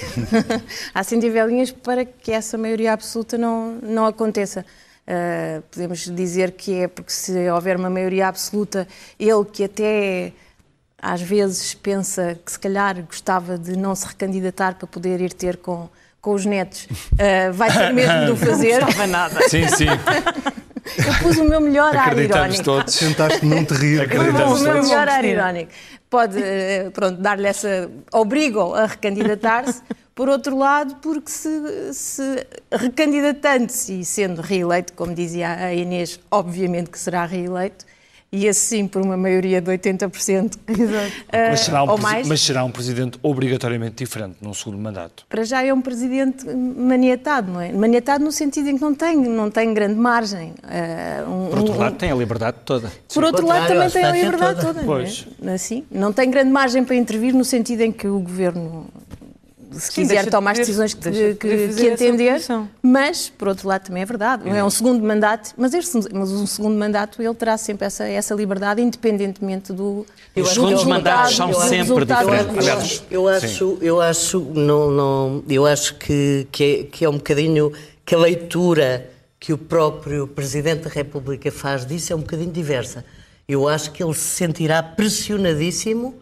[0.95, 4.65] a acender velinhas para que essa maioria absoluta não, não aconteça.
[5.07, 8.87] Uh, podemos dizer que é porque se houver uma maioria absoluta,
[9.19, 10.33] ele que até
[11.01, 15.57] às vezes pensa que se calhar gostava de não se recandidatar para poder ir ter
[15.57, 15.89] com,
[16.21, 18.79] com os netos, uh, vai ter mesmo de o fazer.
[18.79, 19.49] Não gostava nada.
[19.49, 19.87] Sim, sim.
[20.99, 22.65] Eu pus o meu melhor ar irónico.
[22.65, 22.97] todos.
[22.97, 24.01] Tentaste não te rir.
[24.01, 24.89] Acreditamos o meu todos.
[24.89, 25.73] melhor ar irónico.
[26.11, 27.91] Pode, eh, pronto, dar-lhe essa...
[28.13, 29.81] Obrigam a recandidatar-se.
[30.15, 31.49] Por outro lado, porque se,
[31.95, 37.87] se recandidatando-se e sendo reeleito, como dizia a Inês, obviamente que será reeleito,
[38.31, 40.59] e assim por uma maioria de 80%.
[41.31, 42.27] eh, Mas será, um ou mais.
[42.27, 45.27] mas será um presidente obrigatoriamente diferente num segundo mandato.
[45.29, 47.71] Para já é um presidente maniatado, não é?
[47.73, 50.55] Maniatado no sentido em que não tem, não tem grande margem.
[50.67, 52.91] Eh, um- Por outro um- lado, tem a liberdade toda.
[53.13, 54.75] Por outro lado, também tem a liberdade toda.
[54.75, 54.85] toda.
[54.87, 55.27] Pois.
[55.41, 55.55] Não é?
[55.57, 58.87] Assim, não tem grande margem para intervir no sentido em que o governo,
[59.75, 62.41] se Sim, quiser tomar as decisões que, deixa de que- que entender,
[62.83, 64.45] mas, por outro lado, também é verdade.
[64.49, 68.05] Não é um segundo mandato, mas, este, mas um segundo mandato ele terá sempre essa,
[68.05, 70.07] essa liberdade, independentemente do.
[70.37, 72.67] Os segundos mandatos são eu acho- sempre diferentes.
[72.67, 77.09] eu acho, eu acho, eu acho, não, não, eu acho que, que, é, que é
[77.09, 77.73] um bocadinho
[78.05, 79.09] que a leitura
[79.39, 83.05] que o próprio Presidente da República faz disso é um bocadinho diversa.
[83.49, 86.15] Eu acho que ele se sentirá pressionadíssimo,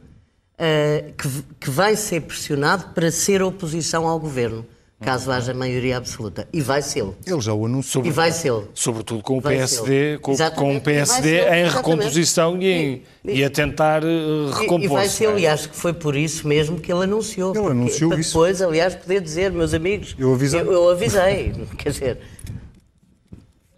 [0.61, 4.67] eh, que, que vai ser pressionado para ser oposição ao governo,
[5.01, 6.47] caso haja maioria absoluta.
[6.53, 7.03] E vai ser.
[7.27, 8.05] Ele já o anunciou.
[8.05, 8.53] E vai ser.
[8.75, 11.75] Sobretudo com o Vai PSD, com, com o PSD em exatamente.
[11.75, 15.39] recomposição e, em- E- e a tentar eh, E- E vai ser, é?
[15.41, 17.57] e acho que foi por isso mesmo que ele anunciou.
[17.57, 18.31] Ele anunciou para isso.
[18.31, 20.15] Depois, aliás, poder dizer, meus amigos.
[20.19, 20.61] Eu avisei.
[20.61, 21.55] Eu, eu avisei.
[21.79, 22.19] Quer dizer,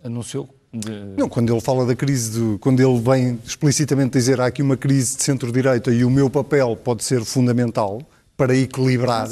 [0.04, 0.48] Anunciou.
[0.72, 4.62] De- Não, quando ele fala da crise, de, quando ele vem explicitamente dizer há aqui
[4.62, 8.00] uma crise de centro-direita e o meu papel pode ser fundamental
[8.36, 9.28] para equilibrar,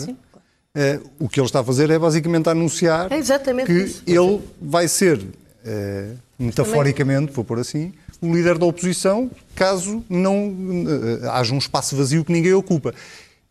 [0.74, 4.02] eh, o que ele está a fazer é basicamente anunciar É exatamente que isso.
[4.06, 5.20] ele vai ser,
[5.64, 10.54] eh, metaforicamente, vou pôr assim, o líder da oposição, caso não
[11.22, 12.94] eh, haja um espaço vazio que ninguém ocupa.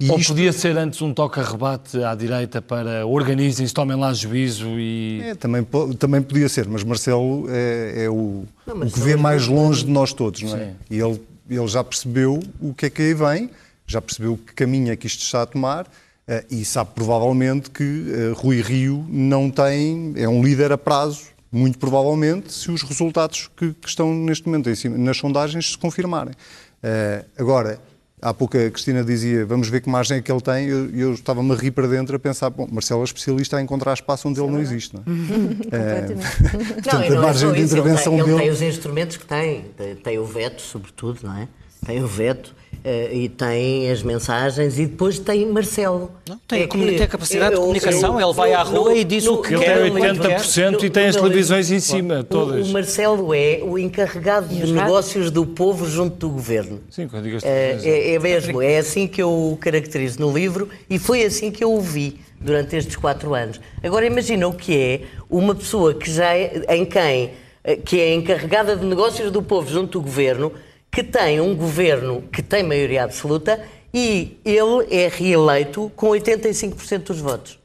[0.02, 4.80] E Ou isto podia ser antes um toque-a-rebate à direita para organizem-se, tomem lá juízo
[4.80, 5.20] e.
[5.22, 9.18] É, também, também podia ser, mas Marcelo é, é o, Não, mas o que vê
[9.18, 10.68] mais longe de nós todos, não é?
[10.68, 10.76] Sim.
[10.90, 13.50] E ele, ele já percebeu o que é que aí vem,
[13.86, 15.86] já percebeu que caminho é que isto está a tomar
[16.26, 21.24] eh, e sabe provavelmente que eh, Rui Rio não tem, é um líder a prazo,
[21.52, 25.78] muito provavelmente, se os resultados que, que estão neste momento em cima, nas sondagens se
[25.78, 26.34] confirmarem.
[26.82, 27.82] Eh, agora,
[28.22, 30.68] Há pouco a Cristina dizia, vamos ver que margem é que ele tem.
[30.68, 33.94] Eu, eu estava-me a rir para dentro a pensar, bom, Marcelo é especialista a encontrar
[33.94, 35.06] espaço onde ele não existe, não é?
[36.82, 38.50] Portanto, e a não é margem só de isso, ele intervenção tem, ele dele- tem
[38.50, 39.62] os instrumentos que tem.
[39.78, 41.48] Tem, tem o veto, sobretudo, não é?
[41.86, 42.54] Tem o veto
[42.84, 46.12] eh, e tem as mensagens e depois tem Marcelo.
[46.28, 48.64] Não, tem a É comuni- que tem a capacidade de eu- comunicação, ele vai à
[48.64, 51.72] rua e diz o que Ele quer, tem o que 80% e tem as televisões
[51.72, 52.66] em cima, todas.
[52.68, 56.80] O, o Marcelo é o encarregado de negócios do povo junto do governo.
[56.90, 57.94] Sim, quando digo as É, televisões.
[57.94, 61.64] é, é mesmo, é assim que eu o caracterizo no livro e foi assim que
[61.64, 63.60] eu o vi durante estes quatro anos.
[63.84, 67.32] Agora imagina o que é uma pessoa que já é, em quem
[67.64, 70.52] eh, que é encarregada de negócios do povo junto do governo,
[70.92, 73.62] que tem um governo que tem maioria absoluta
[73.94, 77.60] e ele é reeleito com 85% dos votos.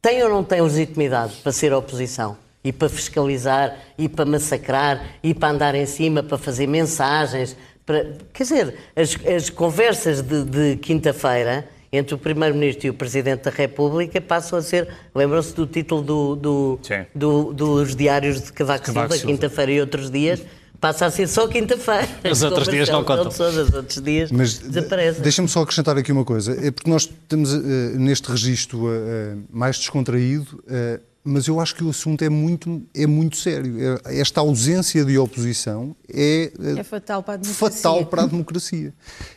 [0.00, 2.36] Tem ou não tem legitimidade para ser oposição?
[2.62, 7.56] E para fiscalizar, e para massacrar, e para andar em cima, para fazer mensagens.
[7.86, 8.12] Para...
[8.32, 13.50] Quer dizer, as, as conversas de, de quinta-feira entre o Primeiro-Ministro e o Presidente da
[13.50, 14.88] República passam a ser.
[15.14, 16.80] Lembram-se do título do, do-
[17.14, 19.32] do- dos diários de Cavaco, Cavaco Silva, Silva.
[19.32, 20.42] quinta-feira e outros dias?
[20.80, 22.08] Passa a ser só quinta-feira.
[22.30, 23.30] Os outros dias não contam.
[23.30, 25.22] Todos os outros dias Mas desaparecem.
[25.22, 26.52] deixa-me só acrescentar aqui uma coisa.
[26.64, 27.58] É porque nós estamos eh,
[27.96, 33.06] neste registro eh, mais descontraído, eh, mas eu acho que o assunto é muito, é
[33.08, 33.74] muito sério.
[34.06, 37.70] É- Esta ausência de oposição é, É fatal para a democracia.
[37.82, 38.94] fatal para a democracia.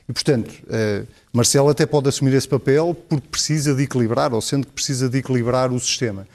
[0.07, 0.53] E, portanto,
[1.33, 5.17] Marcelo até pode assumir esse papel porque precisa de equilibrar, ou sendo que precisa de
[5.17, 6.27] equilibrar o sistema.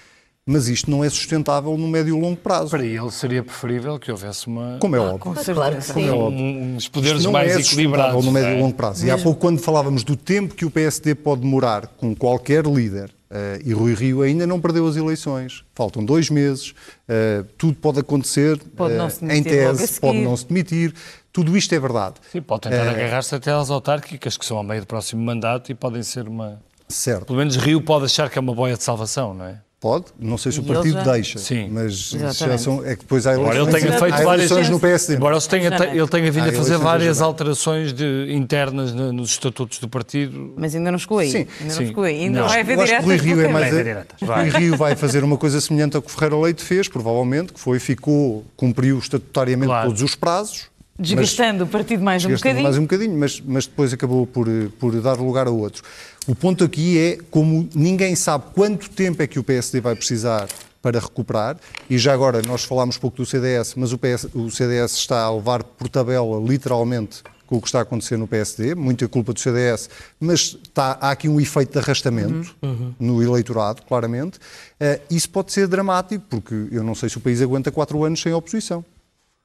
[0.49, 2.71] Mas isto não é sustentável no médio e longo prazo.
[2.71, 4.79] Para ele seria preferível que houvesse uma.
[4.81, 5.35] Como é óbvio.
[5.53, 6.09] Claro que sim.
[6.09, 8.25] um- uns poderes Isto não mais é sustentável equilibrados.
[8.25, 8.63] no médio não e é?
[8.63, 9.05] longo prazo.
[9.05, 13.11] E há pouco, quando falávamos do tempo que o PSD pode demorar com qualquer líder,
[13.29, 16.73] eh, e Rui Rio ainda não perdeu as eleições, faltam dois meses,
[17.09, 20.95] eh, tudo pode acontecer Pode não se em tese, pode não se demitir,
[21.33, 22.15] tudo isto é verdade.
[22.31, 25.75] Sim, pode tentar agarrar-se até às autárquicas, que são a meio do próximo mandato e
[25.75, 26.61] podem ser uma.
[26.89, 27.27] Certo.
[27.27, 29.59] Pelo menos Rio pode achar que é uma boia de salvação, não é?
[29.79, 31.69] Pode, não sei se o E partido já- deixa, Sim.
[31.71, 34.71] mas já são, é que depois há Embora ele eleições, tenha feito há várias- eleições
[34.71, 35.17] no PSD.
[35.17, 39.31] Embora ele tenha, ele tenha vindo a fazer eleições várias alterações de- internas na- nos
[39.33, 40.55] estatutos do partido.
[40.57, 41.31] Mas ainda não chegou aí.
[41.31, 41.81] Sim, ainda sim.
[41.81, 42.21] não chegou aí.
[42.25, 42.49] Ainda Não.
[42.49, 43.67] vai haver o Rui diretas Rio é mais.
[43.67, 43.85] caminho.
[43.85, 44.29] Vai diretas.
[44.55, 47.61] Rui Rio vai fazer uma coisa semelhante ao que o Ferreira Leite fez, provavelmente, que
[47.61, 49.89] foi, ficou, cumpriu estatutariamente Claro.
[49.89, 50.69] todos os prazos.
[50.99, 52.63] Mas- Desgastando o partido mais um bocadinho.
[52.63, 54.47] mais um bocadinho, mas, mas depois acabou por,
[54.79, 55.83] por dar lugar a outros.
[56.27, 60.49] O ponto aqui é como ninguém sabe quanto tempo é que o PSD vai precisar
[60.83, 61.57] para recuperar,
[61.91, 65.35] e já agora nós falámos pouco do CDS, mas o, PS, o CDS está a
[65.35, 69.41] levar por tabela, literalmente, com o que está a acontecer no PSD, muita culpa do
[69.41, 69.91] CDS,
[70.21, 72.55] mas está, há aqui um efeito de arrastamento
[73.01, 74.39] no eleitorado, claramente.
[74.79, 78.21] Eh, isso pode ser dramático, porque eu não sei se o país aguenta quatro anos
[78.21, 78.85] sem oposição.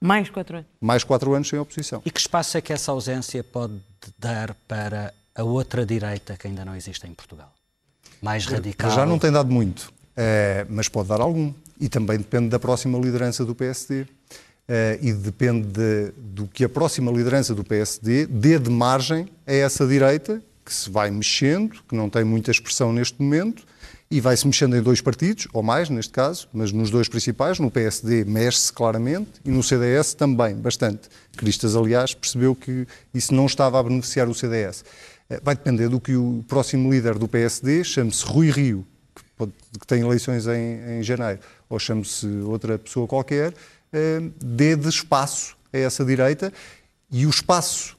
[0.02, 0.70] Mais quatro anos.
[0.82, 2.02] Mais quatro anos sem oposição.
[2.04, 3.76] E que espaço é que essa ausência pode
[4.18, 7.54] dar para a outra direita que ainda não existe em Portugal?
[8.22, 8.90] Mais radical?
[8.92, 11.54] Já não tem dado muito, eh, mas pode dar algum.
[11.80, 14.06] E também depende da próxima liderança do PSD.
[14.68, 19.52] Eh, e depende de- do que a próxima liderança do PSD dê de margem a
[19.54, 23.64] essa direita, que se vai mexendo, que não tem muita expressão neste momento,
[24.12, 27.72] e vai-se mexendo em dois partidos, ou mais neste caso, mas nos dois principais, no
[27.72, 31.08] PSD mexe-se claramente e no CDS também, bastante.
[31.38, 34.84] Cristas, aliás, percebeu que isso não estava a beneficiar o CDS.
[35.30, 38.86] Eh, Vai depender do que o próximo líder do PSD, chame-se Rui Rio,
[39.16, 41.40] que, pode- que tem eleições em, em janeiro,
[41.70, 43.54] ou chame-se outra pessoa qualquer,
[43.94, 46.52] eh, dê de espaço a essa direita.
[47.10, 47.98] E o espaço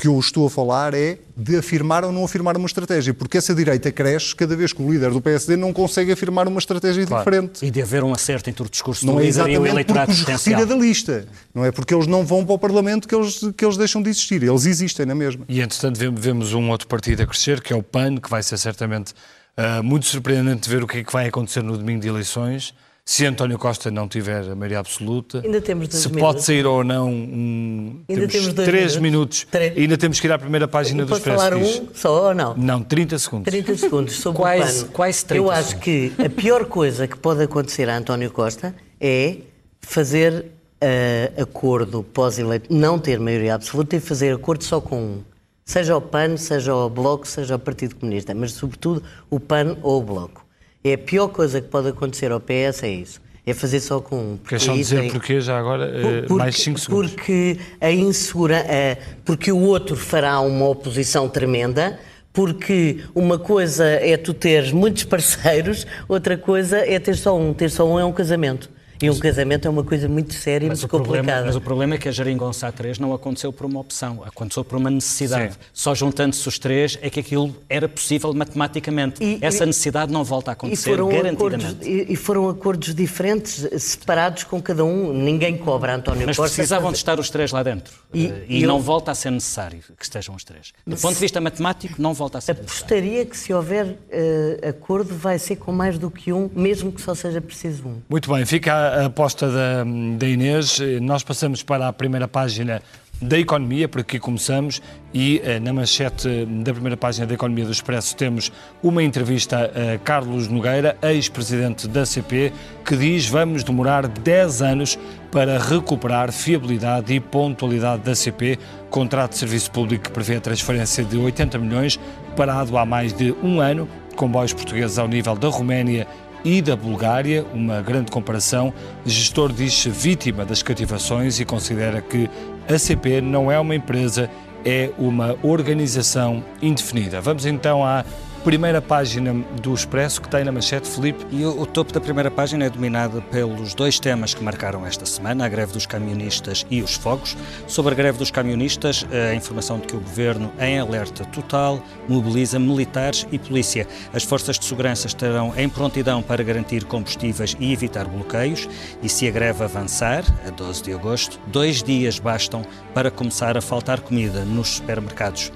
[0.00, 3.54] que eu estou a falar é de afirmar ou não afirmar uma estratégia, porque essa
[3.54, 7.64] direita cresce cada vez que o líder do PSD não consegue afirmar uma estratégia diferente.
[7.64, 9.58] E de haver um acerto entre o discurso Não do é líder e o exatamente
[9.58, 10.66] porque eleitorado os retira potencial.
[10.66, 11.28] da lista.
[11.54, 14.10] Não é porque eles não vão para o Parlamento que eles, que eles deixam de
[14.10, 14.42] existir.
[14.42, 15.44] Eles existem na mesma.
[15.48, 18.42] E entretanto vem- vemos um outro partido a crescer, que é o PAN, que vai
[18.42, 19.12] ser certamente
[19.56, 22.72] ah, muito surpreendente ver o que é que vai acontecer no domingo de eleições.
[23.12, 26.28] Se António Costa não tiver a maioria absoluta, Ainda temos dois se minutos.
[26.32, 29.44] pode sair ou não, um, Ainda temos dois três minutos.
[29.52, 29.76] minutos.
[29.76, 31.38] E ainda temos que ir à primeira página do Posso Expresso.
[31.42, 32.56] falar um só ou não?
[32.56, 33.50] Não, 30 segundos.
[33.50, 34.92] 30 segundos sobre Quais- o pano.
[34.92, 39.38] quais 30 Eu acho que a pior coisa que pode acontecer a António Costa é
[39.80, 40.44] fazer
[40.80, 45.20] eh, acordo pós-eleito, não ter maioria absoluta e fazer acordo só com um.
[45.64, 50.00] Seja o PAN, seja o Bloco, seja o Partido Comunista, mas sobretudo o PAN ou
[50.00, 50.46] o Bloco.
[50.82, 53.20] É a pior coisa que pode acontecer ao PS é isso.
[53.46, 54.36] É fazer só com um.
[54.38, 55.86] Queres só aí dizer tem- porquê já agora?
[55.86, 57.12] eh, porque, mais 5 segundos.
[57.12, 61.98] Porque a insegurança, porque o outro fará uma oposição tremenda,
[62.32, 67.52] porque uma coisa é tu teres muitos parceiros, outra coisa é ter só um.
[67.52, 68.70] Ter só um é um casamento.
[69.02, 71.46] E um casamento é uma coisa muito séria e Mas muito o, problema, complicada.
[71.46, 74.76] mas o problema é que a Geringonça A3 não aconteceu por uma opção, aconteceu por
[74.76, 75.56] uma necessidade.
[75.72, 79.22] Só juntando-se os três é que aquilo era possível matematicamente.
[79.24, 81.32] E- Essa e- necessidade não volta a E acontecer, foram, acordos,
[81.62, 81.88] garantidamente.
[81.88, 85.12] e, e foram acordos diferentes, separados com cada um.
[85.14, 86.54] Ninguém cobra António Mas Costa.
[86.54, 87.94] precisavam de estar os três lá dentro.
[88.12, 90.72] E- Eh, e E, eu- não volta a ser necessário que estejam os três.
[90.86, 92.80] Do ponto de vista matemático, não volta a ser necessário.
[92.80, 97.00] Apostaria que se houver eh, acordo vai ser com mais do que um, mesmo que
[97.00, 97.96] só seja preciso um.
[98.10, 99.84] Muito bem, fica a aposta da,
[100.18, 100.78] da Inês.
[101.00, 102.82] Nós passamos para a primeira página
[103.20, 104.80] da Economia, por aqui começamos,
[105.12, 108.50] e eh, na manchete da primeira página da Economia do Expresso temos
[108.82, 112.50] uma entrevista a Carlos Nogueira, ex-presidente da CP,
[112.82, 114.98] que diz vamos demorar 10 anos
[115.30, 121.04] para recuperar fiabilidade e pontualidade da CP, contrato de serviço público que prevê a transferência
[121.04, 122.00] de 80 milhões,
[122.34, 123.86] parado há mais de um ano,
[124.16, 126.06] comboios portugueses ao nível da Roménia
[126.44, 128.72] e da Bulgária, uma grande comparação.
[129.04, 132.28] O gestor diz-se vítima das cativações e considera que
[132.68, 134.30] a CP não é uma empresa,
[134.64, 137.20] é uma organização indefinida.
[137.20, 138.04] Vamos então à
[138.44, 141.26] primeira página do Expresso, que tem na manchete Felipe.
[141.30, 145.04] E o, o topo da primeira página é dominado pelos dois temas que marcaram esta
[145.04, 147.36] semana, a greve dos camionistas e os fogos.
[147.66, 152.58] Sobre a greve dos camionistas, a informação de que o Governo, em alerta total, mobiliza
[152.58, 153.86] militares e polícia.
[154.12, 158.68] As forças de segurança estarão em prontidão para garantir combustíveis e evitar bloqueios.
[159.02, 162.62] E se a greve avançar, a 12 de agosto, dois dias bastam
[162.94, 165.52] para começar a faltar comida nos supermercados.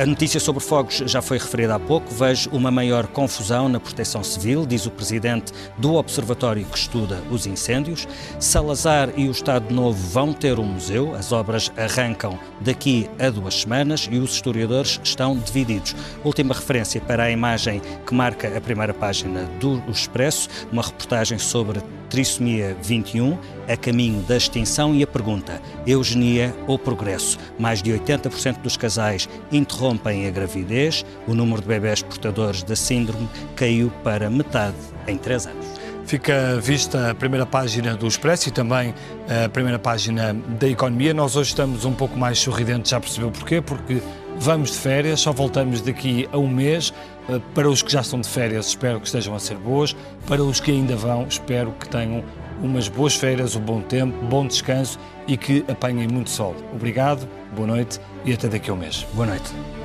[0.00, 2.08] A notícia sobre fogos já foi referida há pouco.
[2.14, 7.44] Vejo uma maior confusão na proteção civil, diz o presidente do observatório que estuda os
[7.44, 8.08] incêndios.
[8.38, 11.14] Salazar e o Estado Novo vão ter um museu.
[11.14, 15.94] As obras arrancam daqui a duas semanas e os historiadores estão divididos.
[16.24, 21.82] Última referência para a imagem que marca a primeira página do Expresso, uma reportagem sobre
[22.10, 23.38] trissomia 21,
[23.68, 27.38] a caminho da extinção e a pergunta: eugenia ou progresso?
[27.58, 33.28] Mais de 80% dos casais interrompem a gravidez, o número de bebés portadores da síndrome
[33.56, 35.80] caiu para metade em 3 anos.
[36.04, 38.92] Fica vista a primeira página do Expresso e também
[39.44, 41.14] a primeira página da Economia.
[41.14, 43.60] Nós hoje estamos um pouco mais sorridentes, já percebeu porquê?
[43.60, 44.02] Porque
[44.36, 46.92] vamos de férias, só voltamos daqui a um mês.
[47.30, 49.94] Eh, para os que já estão de férias, espero que estejam a ser boas.
[50.26, 52.24] Para os que ainda vão, espero que tenham
[52.62, 56.54] umas boas férias, um bom tempo, bom descanso e que apanhem muito sol.
[56.74, 59.06] Obrigado, boa noite e até daqui a um mês.
[59.14, 59.79] Boa noite.